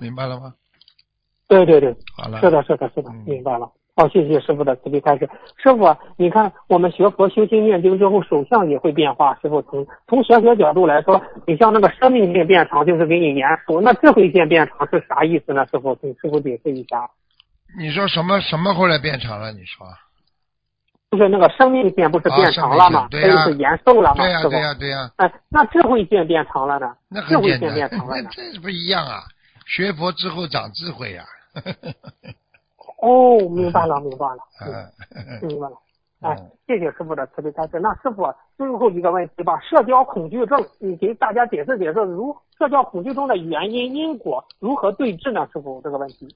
[0.00, 0.54] 明白了吗？
[1.48, 3.68] 对对对，好了，是的，是的，是的嗯，明白了。
[3.96, 5.28] 好，谢谢师傅的慈悲开示。
[5.56, 9.36] 师傅啊，你看我们学佛修心念经之后，手相也会变化。
[9.42, 15.66] 师傅从从玄学角度来说，你像那个生命线变长，就是给你延寿；那智慧线变长是啥意思呢？
[15.66, 17.10] 师傅，请师傅解释一下。
[17.78, 19.52] 你说什么什么后来变长了？
[19.52, 19.86] 你说？
[21.10, 23.08] 就是那个生命线不是变长了吗？
[23.10, 24.60] 对就是延寿了吗，对呀、对。
[24.60, 26.94] 呀、对呀、哎，那智慧线变长了呢？
[27.08, 28.28] 那智慧线变长了那呢？
[28.32, 29.18] 这不一样啊！
[29.70, 31.24] 学佛之后长智慧呀、
[33.00, 34.92] 哦，明白了， 明白了，嗯
[35.40, 35.76] 嗯，明白了。
[36.20, 37.80] 哎嗯，谢谢师傅的慈悲开示。
[37.80, 38.26] 那师傅
[38.58, 45.48] 最后一个问题吧，社交恐惧症，你给大家解释解释，如社交恐惧症的原因、因果如何对治呢？
[45.52, 46.28] 师傅这个问题。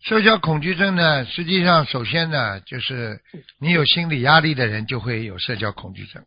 [0.00, 3.20] 社交恐惧症呢，实际上首先呢，就是
[3.58, 6.22] 你有心理压力的人就会有社交恐惧症。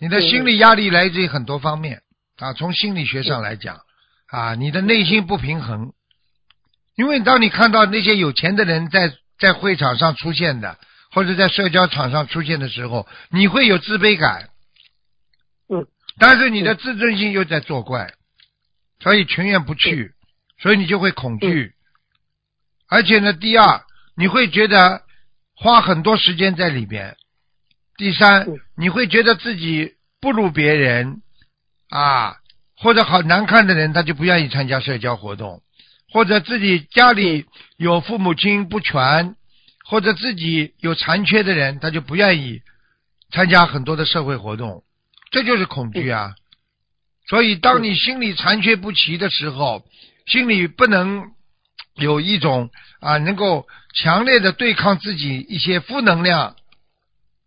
[0.00, 2.02] 你的心理压力来自于很多方面
[2.38, 3.78] 啊，从心理学上来讲
[4.28, 5.92] 啊，你的内心不平衡。
[6.94, 10.78] 因为当你看到那些有钱的人在在会场上出现的，
[11.10, 14.48] 或者在社交场上出现的时候，你会有自卑感。
[15.68, 15.86] 嗯。
[16.18, 18.14] 但是你的自尊心又在作怪，
[19.00, 20.14] 所以情愿不去，
[20.58, 21.74] 所以你就会恐惧。
[22.88, 23.82] 而且呢，第二，
[24.16, 25.02] 你会觉得
[25.54, 27.12] 花很多时间在里边；
[27.98, 31.20] 第三，你会觉得自己不如别人
[31.90, 32.36] 啊，
[32.76, 35.60] 或者好难看的人，他就不愿意参加社交活动；
[36.12, 39.36] 或者自己家里有父母亲不全，
[39.84, 42.62] 或者自己有残缺的人，他就不愿意
[43.32, 44.82] 参加很多的社会活动。
[45.30, 46.34] 这就是恐惧啊！
[47.28, 49.84] 所以，当你心里残缺不齐的时候，
[50.26, 51.32] 心里不能。
[51.98, 52.68] 有一种
[53.00, 56.54] 啊，能够强烈的对抗自己一些负能量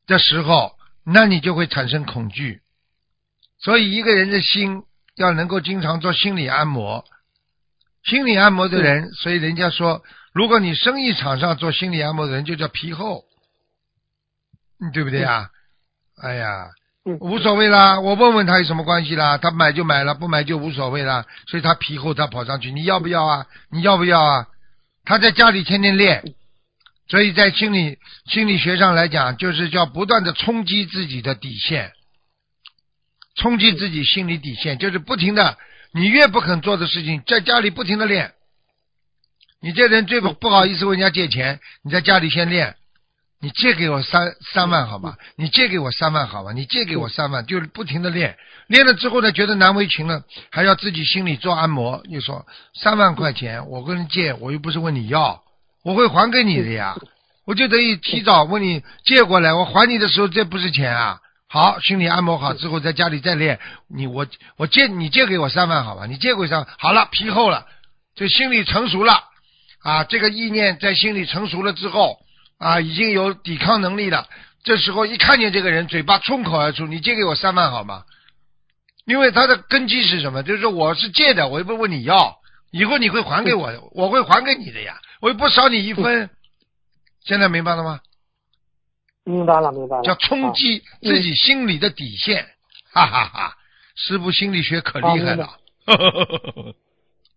[0.07, 2.61] 的时候，那你就会产生恐惧。
[3.59, 4.81] 所以一个人的心
[5.19, 7.03] 要能够经常做心理按摩，
[8.05, 10.01] 心理按摩的人，所以人家说，
[10.34, 13.25] 如果你生意场上做心理按摩的人，就叫皮厚，
[14.93, 15.49] 对不对啊？
[16.21, 16.69] 哎呀，
[17.03, 19.38] 无所谓啦，我问问他有什么关系啦？
[19.38, 21.25] 他买就买了，不买就无所谓啦。
[21.47, 23.45] 所以他皮厚，他跑上去，你要不要啊？
[23.71, 24.47] 你要不要啊？
[25.03, 26.23] 他在家里天天练，
[27.10, 31.91] 所以在心理心理学上来讲，就是叫不断的冲击自己的底线，
[33.39, 35.58] 冲击自己心理底线，就是不停的，
[35.93, 38.34] 你越不肯做的事情，在家里不停的练。
[39.62, 42.75] 你这人最不不好意思问人家借钱，你在家里先练。
[43.41, 45.15] 你借给我三三万好吧？
[45.38, 46.52] 你借给我三万好吧？
[46.52, 52.04] 你借给我三万，就是不停的练，练了之后呢，觉得难为情了，还要自己心里做按摩。
[52.10, 55.41] 你说三万块钱，我跟人借，我又不是问你要，
[55.86, 56.97] 我会还给你的呀，
[57.45, 61.21] 我就等于提早问你借过来，我还你的时候这不是钱啊。
[61.49, 63.59] 好，心理按摩好之后，在家里再练，
[63.89, 66.05] 你我我借你借给我三万好吧？
[66.05, 67.65] 你借给我三，好了，皮厚了，
[68.15, 69.23] 这心理成熟了
[69.83, 72.19] 啊，这个意念在心里成熟了之后。
[72.62, 74.27] 啊，已经有抵抗能力了。
[74.65, 78.03] 这时候一看见这个人，嘴巴冲口而出：“你借给我三万好吗？”
[79.07, 80.43] 因为他的根基是什么？
[80.43, 82.35] 就是说我是借的，我又不问你要，
[82.71, 86.29] 以后你会还给我的，我会还给你的呀，我又不少你一分。
[87.23, 88.01] 现在明白了吗？
[89.29, 90.03] 明白了，明白了。
[90.03, 92.45] 叫冲击自己心里的底线，
[92.91, 93.57] 哈哈哈！
[93.95, 95.45] 师傅心理学可厉害了。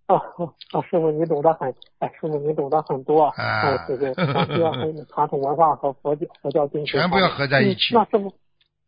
[0.07, 0.16] 啊
[0.72, 0.81] 啊！
[0.90, 7.94] 师傅，你懂得很，哎，师傅你懂得很多，哎，对对，需要很传统文化和佛教佛教精神，全部要合在一起。
[7.94, 8.35] 那师傅，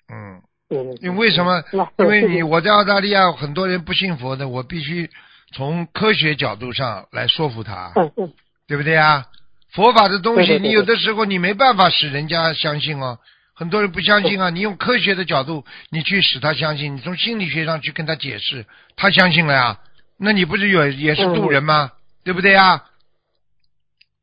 [0.08, 0.94] 嗯，对对。
[1.00, 1.62] 因为为什么？
[1.98, 5.10] 因为你我在澳大利亚，很多人不信佛的，我必须
[5.52, 8.32] 从科学角度上来说服他，嗯嗯，
[8.66, 9.26] 对不对啊？
[9.74, 13.18] 佛法的东西，你有的时候你没办法使人家相信哦。
[13.56, 19.78] 很多人不相信啊，你用科学的角度，你去使他相信，你从心理学上去跟他解释，他相信了呀。
[20.16, 21.90] 那你不是有也是渡人吗？
[22.24, 22.84] 对不对呀？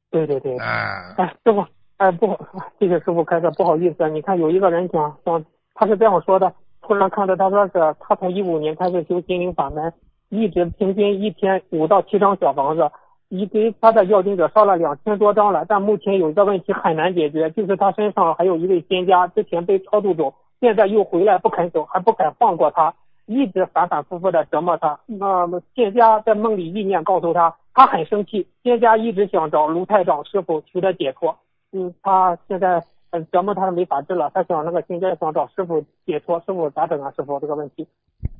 [0.09, 0.57] 对对对。
[0.57, 1.65] 哎，哎，师傅，
[1.97, 2.37] 哎，不好，
[2.79, 9.93] 谢谢师傅开的，不好意思，你看有一个人讲讲，他是这样说的，突然看到他说是，他从一五年开始修心灵法门，
[10.29, 12.89] 一直平均一天五到七张小房子，
[13.31, 22.93] 已给他的要经者烧了两千多张了，但目前有一个问题很难解决，就是他身上还有一位仙家，之前被超度走，现在又回来不肯走，还不肯放过他。
[23.27, 24.99] 一直反反复复的折磨他。
[25.05, 28.45] 那么仙家在梦里意念告诉他，他很生气。
[28.63, 31.37] 仙家一直想找卢太长师傅求得解脱。
[31.71, 32.83] 嗯，他现在
[33.31, 34.29] 折磨他没法治了。
[34.33, 37.13] 他想那个仙家想找师傅解脱，师傅咋整啊？
[37.15, 37.87] 师傅这个问题，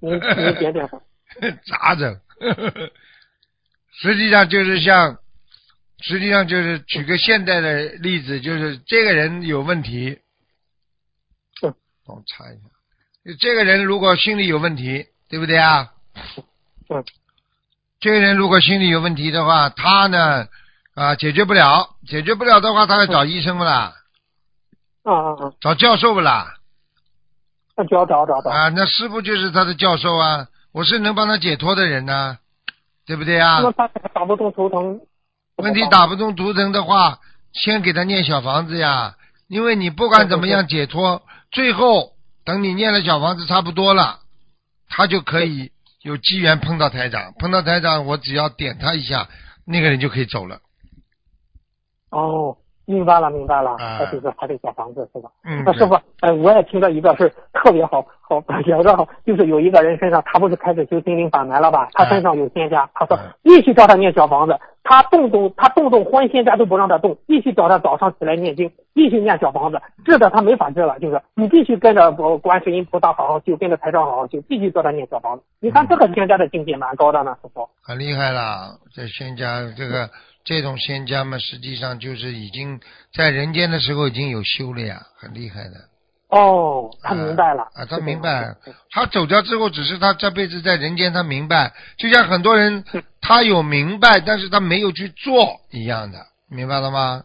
[0.02, 1.02] 您您点点说。
[1.40, 2.14] 咋整？
[4.00, 5.18] 实际上就是像，
[6.02, 10.20] 实际上就是举个现代的例子，就是这个人有问题。
[11.62, 13.36] 帮我查一下。
[13.40, 15.92] 这个人如果心里有问题，对不对啊？
[16.90, 17.04] 嗯。
[18.00, 20.48] 这个人如果心里有问题的话，他呢
[20.96, 23.94] 啊解决不了，解决不了的话，他要找医生不啦？
[25.04, 25.54] 啊啊啊！
[25.62, 26.58] 找教授不啦？
[27.78, 28.50] 那找找找找。
[28.50, 32.40] 啊，那师傅就是他的教授啊，我是能帮他解脱的人呢，
[33.06, 33.62] 对不对啊？
[33.62, 35.02] 那他打不动图腾。
[35.58, 37.20] 问题打不动图腾的话，
[37.54, 39.16] 先给他念小房子呀，
[39.48, 42.14] 因为你不管怎么样解脱，最后。
[42.44, 44.18] 等你念了小房子差不多了，
[44.90, 45.72] 他就可以
[46.02, 49.30] 有机缘碰到台长，碰到台长，我只要点他一下，
[49.64, 50.60] 那个人就可以走了。
[52.10, 52.58] 哦，
[52.92, 55.30] 明白了，明白了，他就是还得小房子是吧？
[55.46, 61.88] 嗯，那师傅，呃，我也听到一个是特别好，好 两个好，就是有一个人身上，他不是开始修心灵法门了吧？
[61.94, 75.44] 他身上有仙家，他说嗯必须叫他念小房子，他动动他动动还仙家都不让他动，必须叫他早上起来念经，必须念小房子，治的他没法治了，就是你必须跟着呃观世音菩萨好好修，跟着台上好好修，必须叫他念小房子。
[75.60, 77.68] 你看这个仙家的境界蛮高的呢，师傅。
[77.84, 80.10] 很厉害了，这仙家这个
[80.44, 82.80] 这种仙家嘛，实际上就是已经
[83.14, 85.76] 在人间的时候已经有修了呀，很厉害的。
[86.30, 88.56] 哦，他明白了啊，他明白，
[88.92, 92.86] 他走掉之后，只是他这辈子在人间他明白，就像很多人
[93.20, 96.18] 他有明白，但是他没有去做一样的，
[96.50, 97.24] 明白了吗？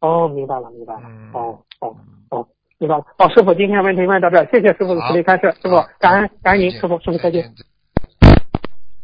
[0.00, 1.00] 哦，明白了，明白了。
[1.04, 1.96] 嗯哦，哦，
[2.30, 2.46] 哦，
[2.78, 3.04] 明白了。
[3.16, 7.50] 哦，师傅，今天问题问到这儿，谢谢师傅的好慈悲开示，师傅感恩感恩您，师傅，师傅再见。。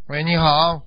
[0.09, 0.83] 喂，你好，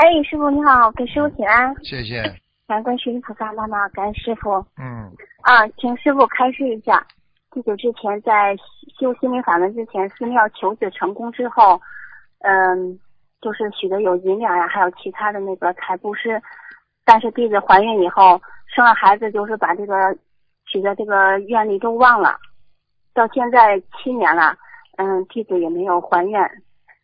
[0.00, 2.22] 哎，师傅你好，给师傅请安，谢谢。
[2.66, 7.06] 感恩观世音菩萨妈妈，感恩师傅嗯，啊，请师傅开示一下。
[7.50, 8.56] 弟子之前在
[8.98, 11.78] 修心灵法门之前，寺庙求子成功之后，
[12.38, 12.98] 嗯，
[13.42, 16.40] 就是许的有银两呀，还有其他的那个财布施。
[17.04, 18.40] 但是弟子怀孕以后
[18.74, 20.16] 生了孩子，就是把这个
[20.64, 22.38] 许的这个愿力都忘了。
[23.12, 24.56] 到现在七年了，
[24.96, 26.50] 嗯，弟子也没有还愿，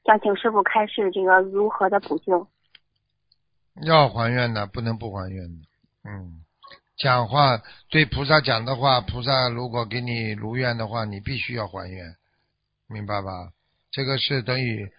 [0.07, 2.47] 想请师傅开示这个如何的补救。
[3.83, 5.66] 要还愿的，不能不还愿的。
[6.05, 6.41] 嗯，
[6.97, 7.61] 讲话
[7.91, 12.14] 对菩萨讲的话，菩萨如果给你如愿的话，你必须要还愿，
[12.89, 13.51] 明白吧？
[13.91, 14.91] 这个是等于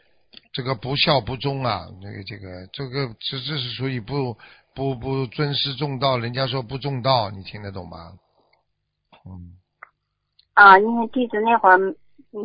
[0.53, 4.37] 这个不孝不忠啊，这个这个这个这这是属于不
[4.75, 8.13] 不不尊师重道，人家说不重道，你听得懂吗？
[9.25, 9.57] 嗯
[10.53, 11.77] 啊，因为弟子那会儿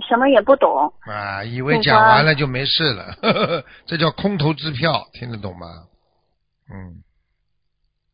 [0.08, 5.88] 什么也不懂，啊，以为讲完了就没事了，呵呵呵这叫空头支票，听得懂吗？
[6.70, 7.02] 嗯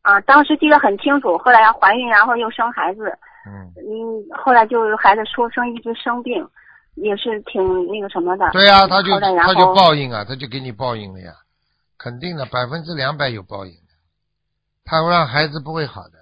[0.01, 1.37] 啊，当时记得很清楚。
[1.37, 6.47] 后来要怀孕，然后又生孩子，嗯，嗯，后来就孩子出生一直生病，
[6.95, 8.49] 也是挺那个什么的。
[8.51, 11.33] 对呀、他就他就报应啊，他就给你报应了呀，
[11.97, 13.93] 肯定的，百分之两百有报应的，
[14.85, 16.17] 他会让孩子不会好的，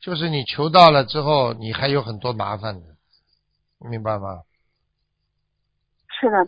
[0.00, 2.86] 就是你求到了之后，你还有很多麻烦的，
[3.78, 4.40] 明白吗？
[6.20, 6.46] 是的，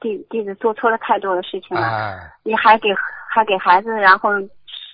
[0.00, 2.88] 弟弟子做错了太多的事情了，哎，你还给
[3.34, 4.30] 还给孩子，然后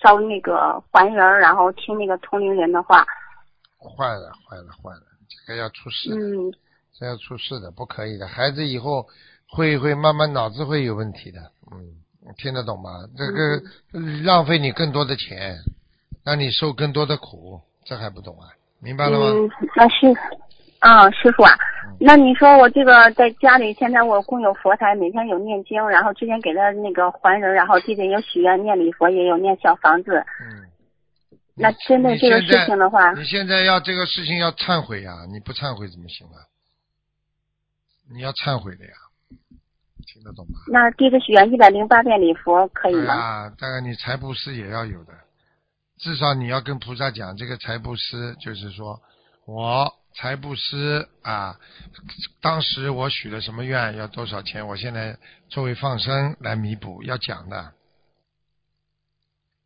[0.01, 3.05] 烧那个还人儿，然后听那个通灵人的话，
[3.77, 6.51] 坏了坏了坏了，这个要出事，嗯，
[6.97, 9.05] 这要出事的，不可以的，孩子以后
[9.47, 11.39] 会会慢慢脑子会有问题的，
[11.71, 13.07] 嗯，听得懂吗？
[13.15, 13.61] 这个
[14.23, 15.59] 浪费你更多的钱，
[16.23, 18.49] 让你受更多的苦，这还不懂啊？
[18.79, 19.27] 明白了吗？
[19.35, 20.07] 嗯，那是
[20.81, 21.53] 啊，师傅啊，
[21.99, 30.25] 那你说我这个在家里，现在我供有佛台，每天有念经，然后之前给他那个还人，然后弟子有许愿念礼佛，也有念小房子。
[30.41, 30.67] 嗯。
[31.53, 36.41] 那针对这个事情的话，你现在要这个事情要忏悔呀、你不忏悔怎么行啊？
[38.11, 38.91] 你要忏悔的呀，
[40.07, 40.59] 听得懂吗？
[40.71, 43.13] 那弟子许愿一百零八遍礼佛可以吗？
[43.13, 45.13] 啊，当然你财布施也要有的，
[45.99, 48.99] 至少你要跟菩萨讲，这个财布施就是说
[49.45, 51.57] 我财布施啊，
[52.41, 55.17] 当时我许了什么愿，要多少钱，我现在
[55.49, 57.73] 作为放生来弥补，要讲的。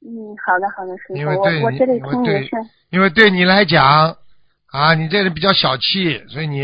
[0.02, 2.50] 嗯，好的好的，师傅，因为对你我我这里因为对听也是，
[2.91, 4.18] 因为对你来讲，
[4.68, 6.62] 啊，你这人比较小气，所以你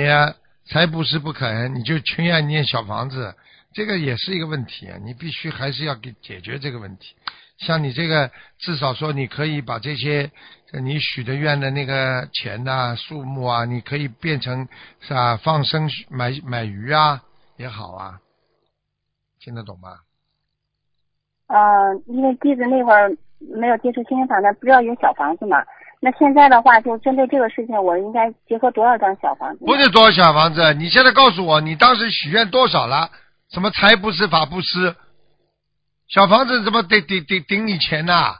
[0.68, 3.34] 财布施不肯，你就情愿念小房子，
[3.74, 4.98] 这个也是一个问题啊。
[5.04, 7.16] 你必须还是要给解决这个问题。
[7.58, 10.32] 像你这个，至少说你可以把这些
[10.74, 14.68] 呃你许的愿的那个钱呐、数目啊，你可以变成
[15.02, 15.38] 是吧？
[15.38, 17.22] 放生买买鱼啊
[17.58, 18.20] 也好啊，
[19.40, 19.98] 听得懂吗？
[21.48, 25.58] 呃，因为弟子那会儿没有接触心灵法门，不知道有小房子嘛。
[26.00, 29.66] 那现在的话，就针对这个事情，我应该结合多少张小房子？
[29.66, 33.12] 不是多少小房子，你现在告诉我，你当时许愿多少了？
[33.50, 34.96] 什么财布施、法布施？
[36.08, 38.38] 小房子怎么得得得顶你钱呐、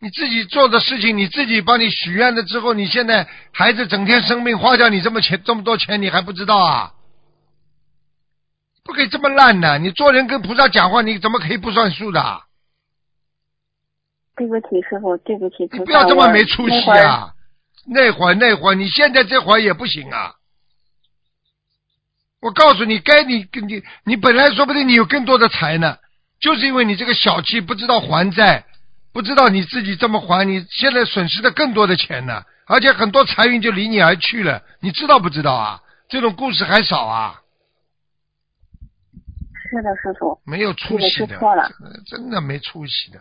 [0.00, 6.92] 你自己做的事情，你自己帮你许愿了之后，你现在孩子整天生病，花掉你这么钱这么多钱，你还不知道啊？
[8.84, 9.78] 不可以这么烂的！
[9.78, 12.42] 你做人跟菩萨讲话，你怎么可以不算数的？
[14.36, 17.34] 对不起，师傅，对不起，你不要这么没出息啊！
[17.84, 20.36] 那会儿那会儿，你现在这会儿也不行啊！
[22.40, 25.98] 我告诉你，该你跟你你本来说不定你有更多的财呢，
[26.40, 28.64] 就是因为你这个小气，不知道还债，
[29.18, 35.82] 不知道你自己这么还，你现在损失的更多的钱呢，而且很多财运就离你而去了，你知道不知道啊？
[36.08, 37.42] 这种故事还少啊，
[39.68, 40.40] 是的，师傅。
[40.46, 41.36] 没有出息的
[42.06, 43.20] 真的没出息的。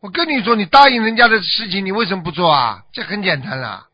[0.00, 2.82] 我跟你说，你答应人家的事情，你为什么不做啊？
[2.92, 3.86] 这很简单了。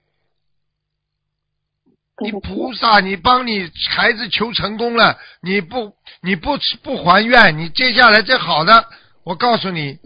[2.21, 8.89] 你菩萨，你帮你孩子求成功了，你不你不不还愿，你接下来这好的，
[9.23, 10.01] 我告诉你，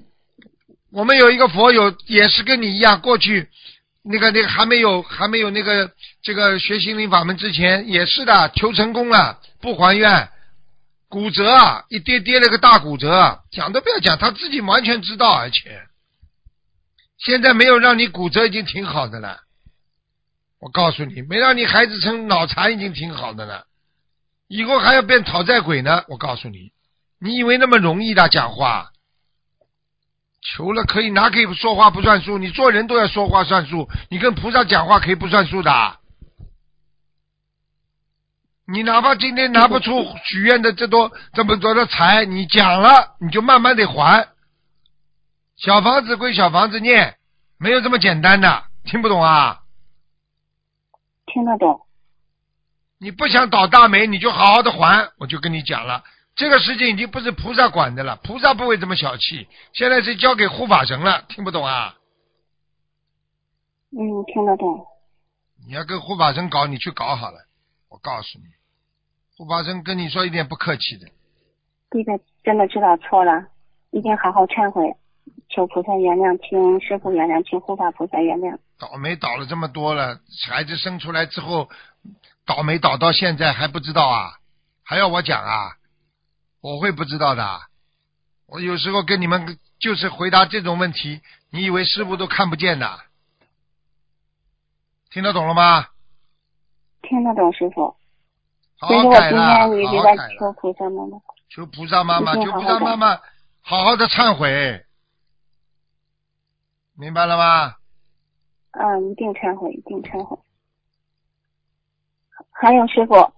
[0.90, 3.48] 我们有一个佛友也是跟你一样，过去
[4.02, 5.90] 那个那个还没有还没有那个
[6.22, 10.30] 这个学心灵法门之前也是的，求成功了不还愿，
[11.08, 15.82] 骨折啊，一跌跌了个大骨折，讲都不要讲，他自己完全知道，而且
[17.18, 19.40] 现在没有让你骨折已经挺好的了。
[20.60, 23.66] 我告诉你，没让你孩子成脑残已经挺好的了，
[24.48, 26.04] 以后还要变讨债鬼呢。
[26.08, 26.72] 我告诉你，
[27.20, 28.90] 你以为那么容易的讲话？
[30.40, 35.98] 求了可以拿可以说话不算数，你做人都要说话算数，你跟菩萨讲话可以不算数的。
[38.66, 44.28] 你哪怕今天拿不出许愿的这多这么多的财，你讲了你就慢慢得还。
[45.56, 47.16] 小房子归小房子念，
[47.58, 49.60] 没有这么简单的，听不懂啊？
[51.26, 51.80] 听得懂。
[53.00, 55.12] 你不想倒大霉，你就好好的还。
[55.18, 56.04] 我就跟你讲了，
[56.38, 61.96] 这个事情已经不是菩萨管的了，菩萨不会这么小气，现在是交给护法神了，听不懂啊？
[63.90, 64.86] 嗯，听得懂。
[65.66, 67.38] 你要跟护法神搞，你去搞好了。
[67.88, 68.44] 我告诉你，
[69.36, 71.06] 护法神跟你说一点不客气的，
[71.90, 73.48] 弟子真的知道错了，
[73.90, 74.94] 一定好好忏悔，
[75.48, 78.56] 求菩萨原谅，请师傅原谅，请护法菩萨原谅。
[78.78, 81.68] 倒霉倒了这么多了，孩子生出来之后，
[82.46, 84.34] 倒霉倒到现在还不知道啊？
[84.84, 85.72] 还要我讲啊？
[86.60, 87.60] 我会不知道的。
[88.46, 93.00] 我有时候跟你们就是回答这种问题，你以为师傅都看不见的？
[95.10, 95.86] 听得懂了吗？
[97.02, 97.96] 听得懂，师傅。
[98.80, 100.28] 好改了，好好改了。
[100.38, 101.18] 求菩萨妈妈。
[101.48, 103.20] 求菩萨妈妈，求菩萨妈妈，
[103.62, 104.84] 好好的忏悔，
[106.94, 107.76] 明白了吗？
[108.72, 110.38] 嗯，一定忏悔，一定忏悔。
[112.52, 113.32] 还有师傅，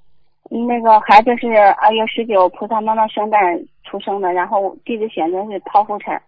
[0.51, 1.47] 那个孩子是
[1.81, 3.41] 二月十九菩萨妈妈圣诞
[3.85, 6.21] 出生的，然后弟子选择是剖腹产，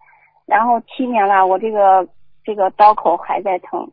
[0.46, 2.06] 然后七年了，我这个
[2.44, 3.90] 这个刀口还在疼。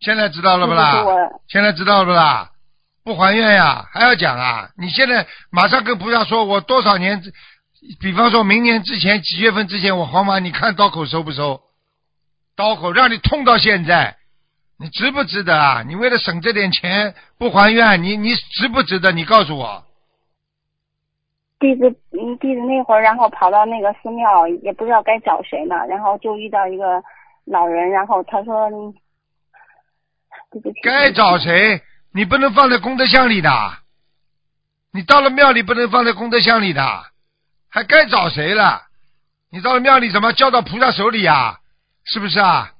[0.00, 1.04] 现在知道了不啦？
[1.04, 2.50] 我现在知道了不啦？
[3.04, 4.68] 不还愿呀，还要讲啊？
[4.76, 7.22] 你现在马上跟菩萨说，我多少年，
[8.00, 11.60] 比方说明年之前几月份之前我还完，你看刀口收不收？
[12.56, 14.17] 刀口让你痛到现在，
[14.80, 15.82] 你值不值得啊？
[15.82, 19.10] 你为了省这点钱不还愿，你你值不值得？
[19.10, 19.84] 你告诉我。
[21.58, 27.02] 弟子嗯，弟子那会儿，然后跑到那个寺庙，也不知道该找谁呢，然后就遇到一个
[27.44, 28.94] 老人，然后他说，嗯
[30.52, 31.82] 对不起，该找谁？
[32.12, 33.50] 你不能放在功德箱里的，
[34.92, 36.80] 你到了庙里不能放在功德箱里的，
[37.68, 38.82] 还该找谁了？
[39.50, 41.58] 你到了庙里怎么交到菩萨手里呀、
[42.04, 42.70] 是不是啊？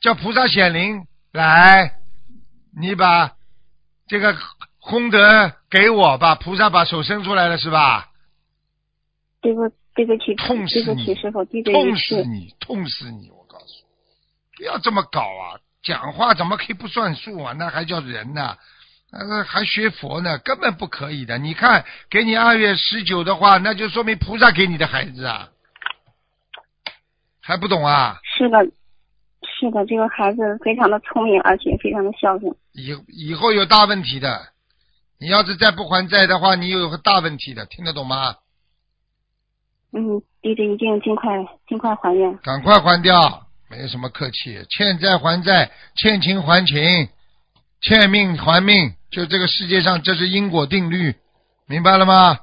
[0.00, 1.92] 叫菩萨显灵来，
[2.76, 3.32] 你把
[4.08, 4.36] 这个
[4.80, 8.08] 功德给我吧，菩萨把手伸出来了是吧？
[9.42, 11.14] 对不对不起，痛死你
[11.64, 13.30] 痛，死你，痛死你！
[13.30, 15.60] 我告诉你，不要这么搞啊！
[15.82, 17.54] 讲话怎么可以不算数啊？
[17.54, 18.56] 那还叫人呢？
[19.12, 20.38] 呃，还学佛呢？
[20.38, 21.38] 根本不可以的。
[21.38, 25.48] 你看，给你二月十九的话，那就说明菩萨给你的孩子啊，
[27.40, 28.20] 还不懂啊？
[28.24, 28.58] 是的，
[29.60, 32.50] 是的，这个孩子非常的聪明，而且非常的孝顺。
[32.72, 34.40] 以以后有大问题的。
[35.22, 38.36] 你要是再不还债的话，你有个大问题的，听得懂吗？
[39.92, 41.28] 嗯，弟弟一定尽快
[41.68, 42.38] 尽快还愿。
[42.38, 47.10] 赶快还掉，没有什么客气，欠债还债，欠情还情，
[47.82, 51.14] 欠命还命，就这个世界上这是因果定律，
[51.66, 52.38] 明白了吗？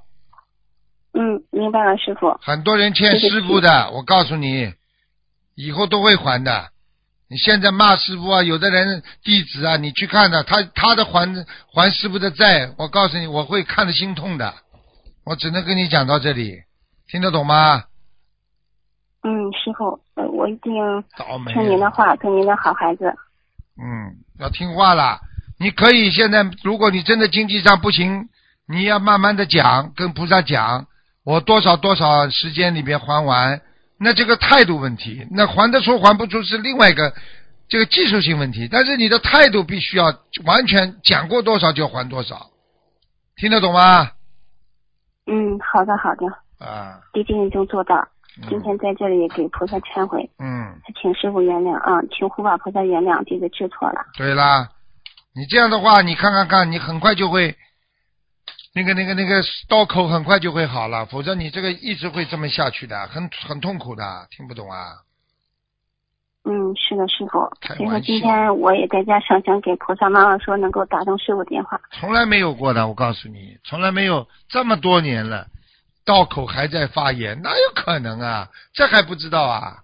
[1.13, 2.38] 嗯，明白了，师傅。
[2.41, 4.72] 很多人欠师傅的，我告诉你，
[5.55, 6.70] 以后都会还的。
[7.30, 14.53] 你现在骂师傅啊，有的人弟子啊，你去看的，他他的还还师傅的债，我告诉你，我会看得心痛的。
[15.25, 16.55] 我只能跟你讲到这里，
[17.07, 17.84] 听得懂吗？
[19.23, 20.73] 嗯，师傅，呃，我一定。
[21.53, 23.13] 听您的话，做您的好孩子。
[23.78, 25.19] 嗯，要听话啦。
[25.59, 28.30] 你可以现在，如果你真的经济上不行，
[28.69, 30.88] 你要慢慢的讲，跟菩萨讲，
[31.25, 33.59] 我多少多少时间里边还完。
[33.99, 37.13] 那这个态度问题，那还得出还不出是另外一个
[37.67, 38.67] 这个技术性问题。
[38.71, 40.05] 但是你的态度必须要
[40.45, 42.51] 完全讲过多少就还多少，
[43.35, 44.11] 听得懂吗？
[45.25, 46.25] 嗯，好的好的，
[46.65, 47.95] 啊，弟子已经做到。
[48.39, 54.05] 嗯今天在这里也给菩萨忏悔，嗯，请师傅原谅啊，请护法菩萨原谅，弟子知错了。
[54.15, 54.69] 对啦，
[55.33, 57.57] 你这样的话，你看看看，你很快就会，
[58.78, 65.01] 那个那个那个刀口很快就会好了，否则你这个一直会这么下去的，很很痛苦的，听不懂啊？
[66.43, 67.39] 嗯，是的，师傅。
[67.75, 71.82] 所以说今天我也在家想想给菩萨妈妈说能够打通师傅电话。
[71.91, 75.47] 从来没有过的，我告诉你，从来没有这么多年了，
[76.05, 78.47] 道口还在发炎，哪有可能啊？
[78.73, 79.80] 这还不知道啊？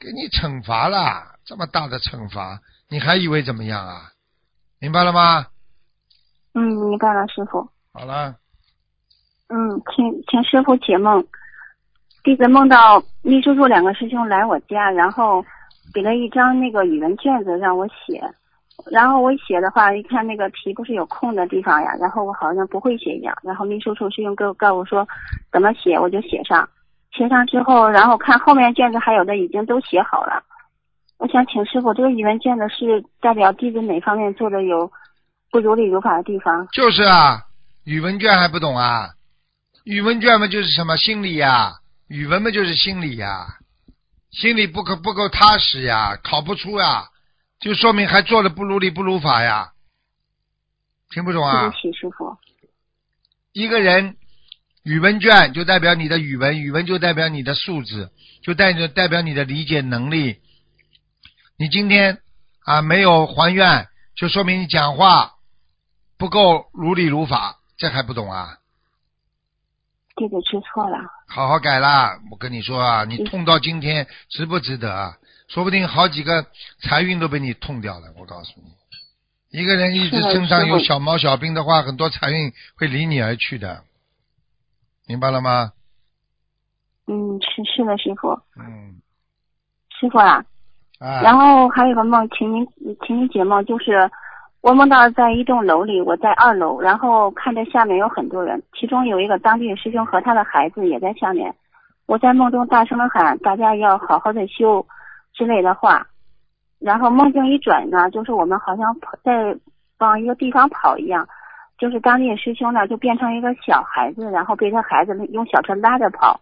[0.00, 4.10] 给你惩罚了，这么大的惩罚，你还以为怎么样啊？
[4.80, 5.46] 明白了吗？
[6.54, 7.70] 嗯，明白了，师傅。
[7.92, 8.34] 好了，
[9.48, 11.24] 嗯，请请师傅解梦。
[12.24, 15.44] 弟子梦到秘书处两个师兄来我家，然后
[15.92, 18.22] 给了一张那个语文卷子让我写，
[18.90, 25.06] 然后我写的话，一看那个题不是有空的地方呀，然后我好像不会写一样，然后秘书处师兄给我告诉我说
[25.50, 26.66] 怎么写，我就写上，
[27.12, 30.42] 写上之后，然后看后面卷子还有的已经都写好了。
[31.18, 34.90] 我想请师傅，这个语文卷子是代表弟子哪方面做的有
[35.50, 36.66] 不如理如法的地方？
[36.72, 37.42] 就是啊，
[37.84, 39.14] 语文卷还不懂啊？
[39.84, 41.74] 语文卷嘛就是什么心理呀、
[42.06, 43.58] 语文嘛就是心理呀、
[44.30, 47.08] 心理不够不够踏实呀，考不出呀，
[47.58, 49.72] 就说明还做的不如理不如法呀。
[51.10, 51.62] 听不懂啊？
[51.62, 52.36] 对不起，师傅。
[53.52, 54.16] 一个人
[54.84, 58.10] 语文卷就代表你的语文，语文就代表你的素质，
[58.42, 60.40] 就代表代表你的理解能力。
[61.58, 62.20] 你今天
[62.64, 65.32] 啊没有还愿，就说明你讲话
[66.16, 68.58] 不够如理如法，这还不懂啊？
[70.14, 70.98] 弟子知错了。
[71.26, 72.16] 好好改啦！
[72.30, 75.18] 我跟你说啊，你痛到今天值不值得啊？
[75.48, 76.46] 说不定好几个
[76.80, 78.06] 财运都被你痛掉了。
[78.16, 83.82] 我告诉你，一个人一直身上有小毛小病的话，很多财运会离你而去的，
[85.08, 85.72] 明白了吗？
[87.08, 88.30] 嗯，是是的，师傅。
[88.60, 89.02] 嗯，
[89.98, 90.44] 师傅啊，
[91.00, 92.64] 啊，然后还有个梦，请您
[93.04, 94.08] 请您解梦，就是
[94.62, 101.52] 我梦到在一栋楼里，我在二楼，然后看着下面有很多人，其中有一个当地师兄和他的孩子也在下面。
[102.06, 104.86] 我在梦中大声的喊大家要好好的修
[105.32, 106.06] 之类的话，
[106.78, 109.56] 然后梦境一转呢，就是我们好像在
[109.98, 111.26] 往一个地方跑一样，
[111.76, 116.40] 就是当地师兄呢就变成一个小孩子，然后被他孩子用小车拉着跑。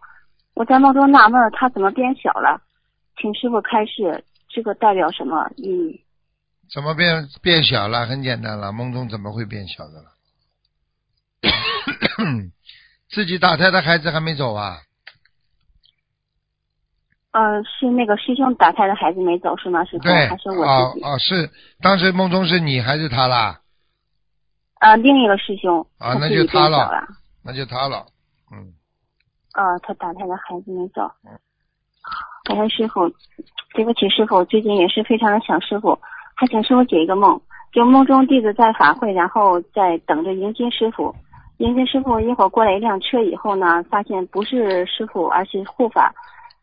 [0.53, 2.61] 我在梦中纳闷他怎么变小了，
[3.17, 6.01] 请师傅开示，这个代表什么意义？
[6.73, 8.05] 怎么变变小了？
[8.05, 10.11] 很简单了，梦中怎么会变小的了？
[13.09, 14.77] 自己打胎的孩子还没走啊？
[17.31, 19.83] 呃，是那个师兄打胎的孩子没走是吗？
[19.85, 21.05] 师傅对，还是我自己？
[21.05, 21.49] 哦哦，是
[21.81, 23.61] 当时梦中是你还是他啦？
[24.79, 26.89] 呃，另一个师兄，啊那就他了。
[27.43, 28.05] 那就他了。
[28.51, 28.73] 嗯，
[29.53, 31.37] 呃，他打胎的孩子没走嗯。
[32.43, 33.09] 感恩师傅，
[33.73, 35.97] 对不起师傅，最近也是非常的想师傅，
[36.41, 37.39] 他请师傅解一个梦。
[37.71, 41.13] 就梦中弟子在法会，然后在等着迎接师傅。
[41.57, 46.11] 迎接师傅一会儿过来一辆车以后呢，发现不是师傅，而是护法。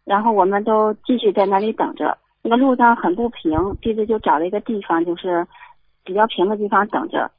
[0.05, 2.19] 然后我们都继续在那里等着。
[2.43, 5.47] 那个路上很不平，弟子就找了一个地方，就是
[6.05, 7.31] 比较平的地方等着。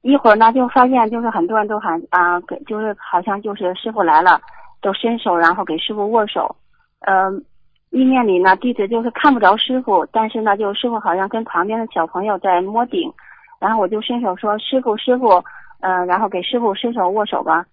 [0.00, 4.40] 一会儿呢，就发现就是很多人都喊啊，给就是好像就是师傅来了，
[4.80, 6.56] 都伸手然后给师傅握手。
[7.00, 7.44] 嗯、
[7.92, 13.12] 意念里呢，弟子就是看不着师傅，但是呢，就师傅好像跟旁边的小朋友在摸顶，
[13.60, 15.44] 然后我就伸手说师傅师傅，
[15.80, 17.66] 呃，然后给师傅伸手握手吧。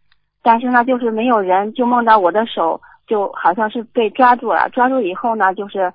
[0.44, 5.92] 但是呢，就是没有人，就梦到我的手就好像是被抓住了，抓住以后呢，就是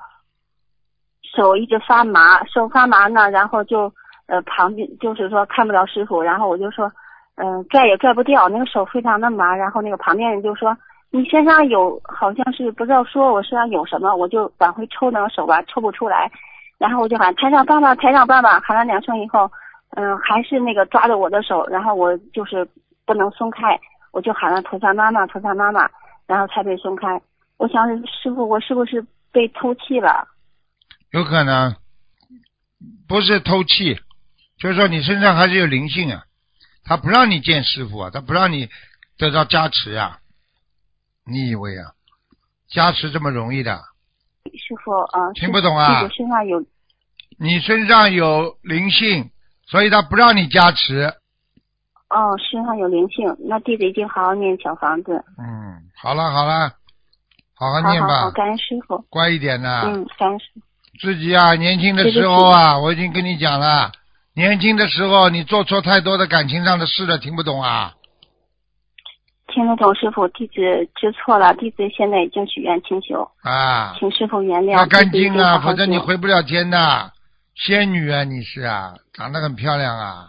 [1.23, 3.93] 手一直发麻，手发麻呢，然后就
[4.27, 6.91] 呃旁边就是说看不着师傅，然后我就说，
[7.37, 10.75] 嗯、拽也拽不掉，那个手非常的麻，然后那个旁边人就说
[11.15, 16.29] 你身上有好像是不知道说我身上有什么，我就往回抽那个手吧，抽不出来，
[16.77, 19.49] 然后我就喊台上爸爸，台上爸爸，喊了两声以后，
[19.91, 22.69] 嗯、还是那个抓着我的手，然后我就是
[23.07, 23.79] 不能松开，
[24.11, 25.89] 我就喊了菩萨妈妈，菩萨妈妈，
[26.27, 27.23] 然后才被松开。
[27.59, 29.01] 我想师傅，我是不是
[29.31, 30.27] 被偷气了？
[31.13, 31.77] 有可能
[33.07, 33.95] 不是偷气，
[34.59, 36.25] 就是说你身上还是有灵性啊，
[36.85, 38.69] 他不让你见师傅啊，他不让你
[39.17, 40.19] 得到加持呀、
[41.27, 41.93] 你以为啊，
[42.69, 43.81] 加持这么容易的？
[44.53, 46.63] 师傅啊，听不懂啊弟子身上有
[47.39, 49.31] 你身上有灵性，
[49.67, 51.15] 所以他不让你加持。
[52.11, 56.69] 哦，身上有灵性，那弟子一定好好念小房子，嗯，好了好了，
[57.55, 60.61] 好好好念吧，好好，感恩师傅，乖一点呐、嗯，感恩师傅，
[61.01, 63.91] 自己啊，年轻的时候啊，我已经跟你讲了，
[64.35, 67.95] 年轻的时候你做错太多的感情上的事了，听不懂啊？
[69.55, 70.55] 听得懂师傅，弟子
[70.97, 77.13] 知错了，弟子现在已经许愿清修，啊，请师傅原谅，要干净啊，否则你回不了天的。
[77.55, 80.27] 仙女啊，你是啊，长得很漂亮啊，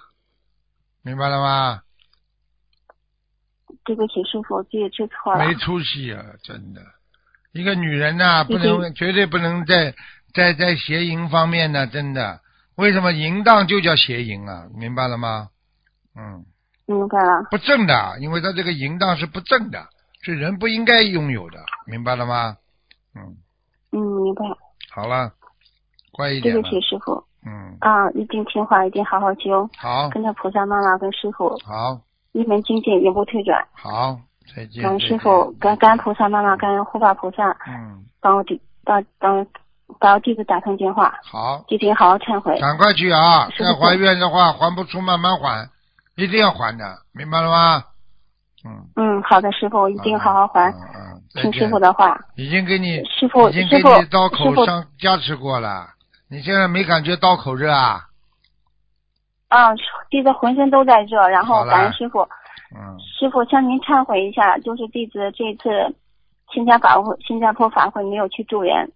[1.03, 1.81] 明白了吗？
[3.83, 6.81] 对不起师傅，弟子知错了，没出息啊，真的。
[7.51, 9.95] 一个女人呐、不能绝对不能在
[10.35, 12.41] 在在邪淫方面呢，真的，
[12.75, 14.67] 为什么淫荡就叫邪淫啊？
[14.77, 15.49] 明白了吗？
[16.15, 16.45] 嗯，
[16.85, 17.43] 明白了。
[17.51, 19.87] 不正的，因为他这个淫荡是不正的，
[20.21, 22.57] 是人不应该拥有的，明白了吗？
[23.15, 23.35] 嗯，
[23.91, 24.45] 嗯，明白。
[24.91, 25.31] 好了，
[26.11, 26.53] 乖一点。
[26.53, 27.23] 对不起，师傅。
[27.47, 31.99] 嗯，啊，一定听话，一定好好修，好，跟着菩萨妈妈跟师傅，好，
[32.31, 33.63] 一门精进，永不退转。
[33.71, 34.19] 好，
[34.55, 34.81] 再见。
[34.81, 39.45] 感恩师傅，感感恩菩萨妈妈，感恩护法菩萨，嗯，帮我弟帮帮
[39.99, 42.59] 把我弟子打通电话，好，弟弟好好忏悔。
[42.59, 43.47] 赶快去啊！
[43.59, 45.69] 再还愿的话，还不出慢慢还，
[46.15, 47.83] 一定要还的，明白了吗？
[48.65, 52.17] 嗯，嗯，好的，师傅，我一定好好还，嗯嗯，听师傅的话。
[52.35, 55.87] 已经给你，师傅已经给你刀口上加持过了，
[56.29, 58.01] 你现在没感觉刀口热啊？
[59.49, 59.69] 啊，
[60.09, 62.21] 弟子浑身都在热，然后感恩师傅，
[62.75, 65.95] 嗯，师傅向您忏悔一下，就是弟子这次
[66.51, 68.89] 新加法会、新加坡法会没有去助缘，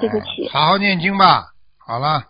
[0.00, 0.46] 对不起。
[0.46, 1.52] 哎好好念经吧。
[1.76, 2.22] 好了，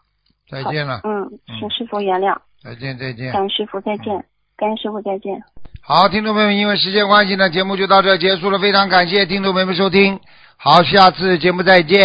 [0.51, 2.37] 再见了，嗯，嗯请师傅原谅，
[2.67, 3.43] 再见再见感。
[3.43, 4.13] 恩师傅再见，
[4.57, 5.41] 感恩师傅再见。
[5.81, 10.19] 好，听众朋友们，因为时间关系呢，节目就到这结束了，非常感谢听众朋友们收听，
[10.57, 12.01] 好，下次节目再见。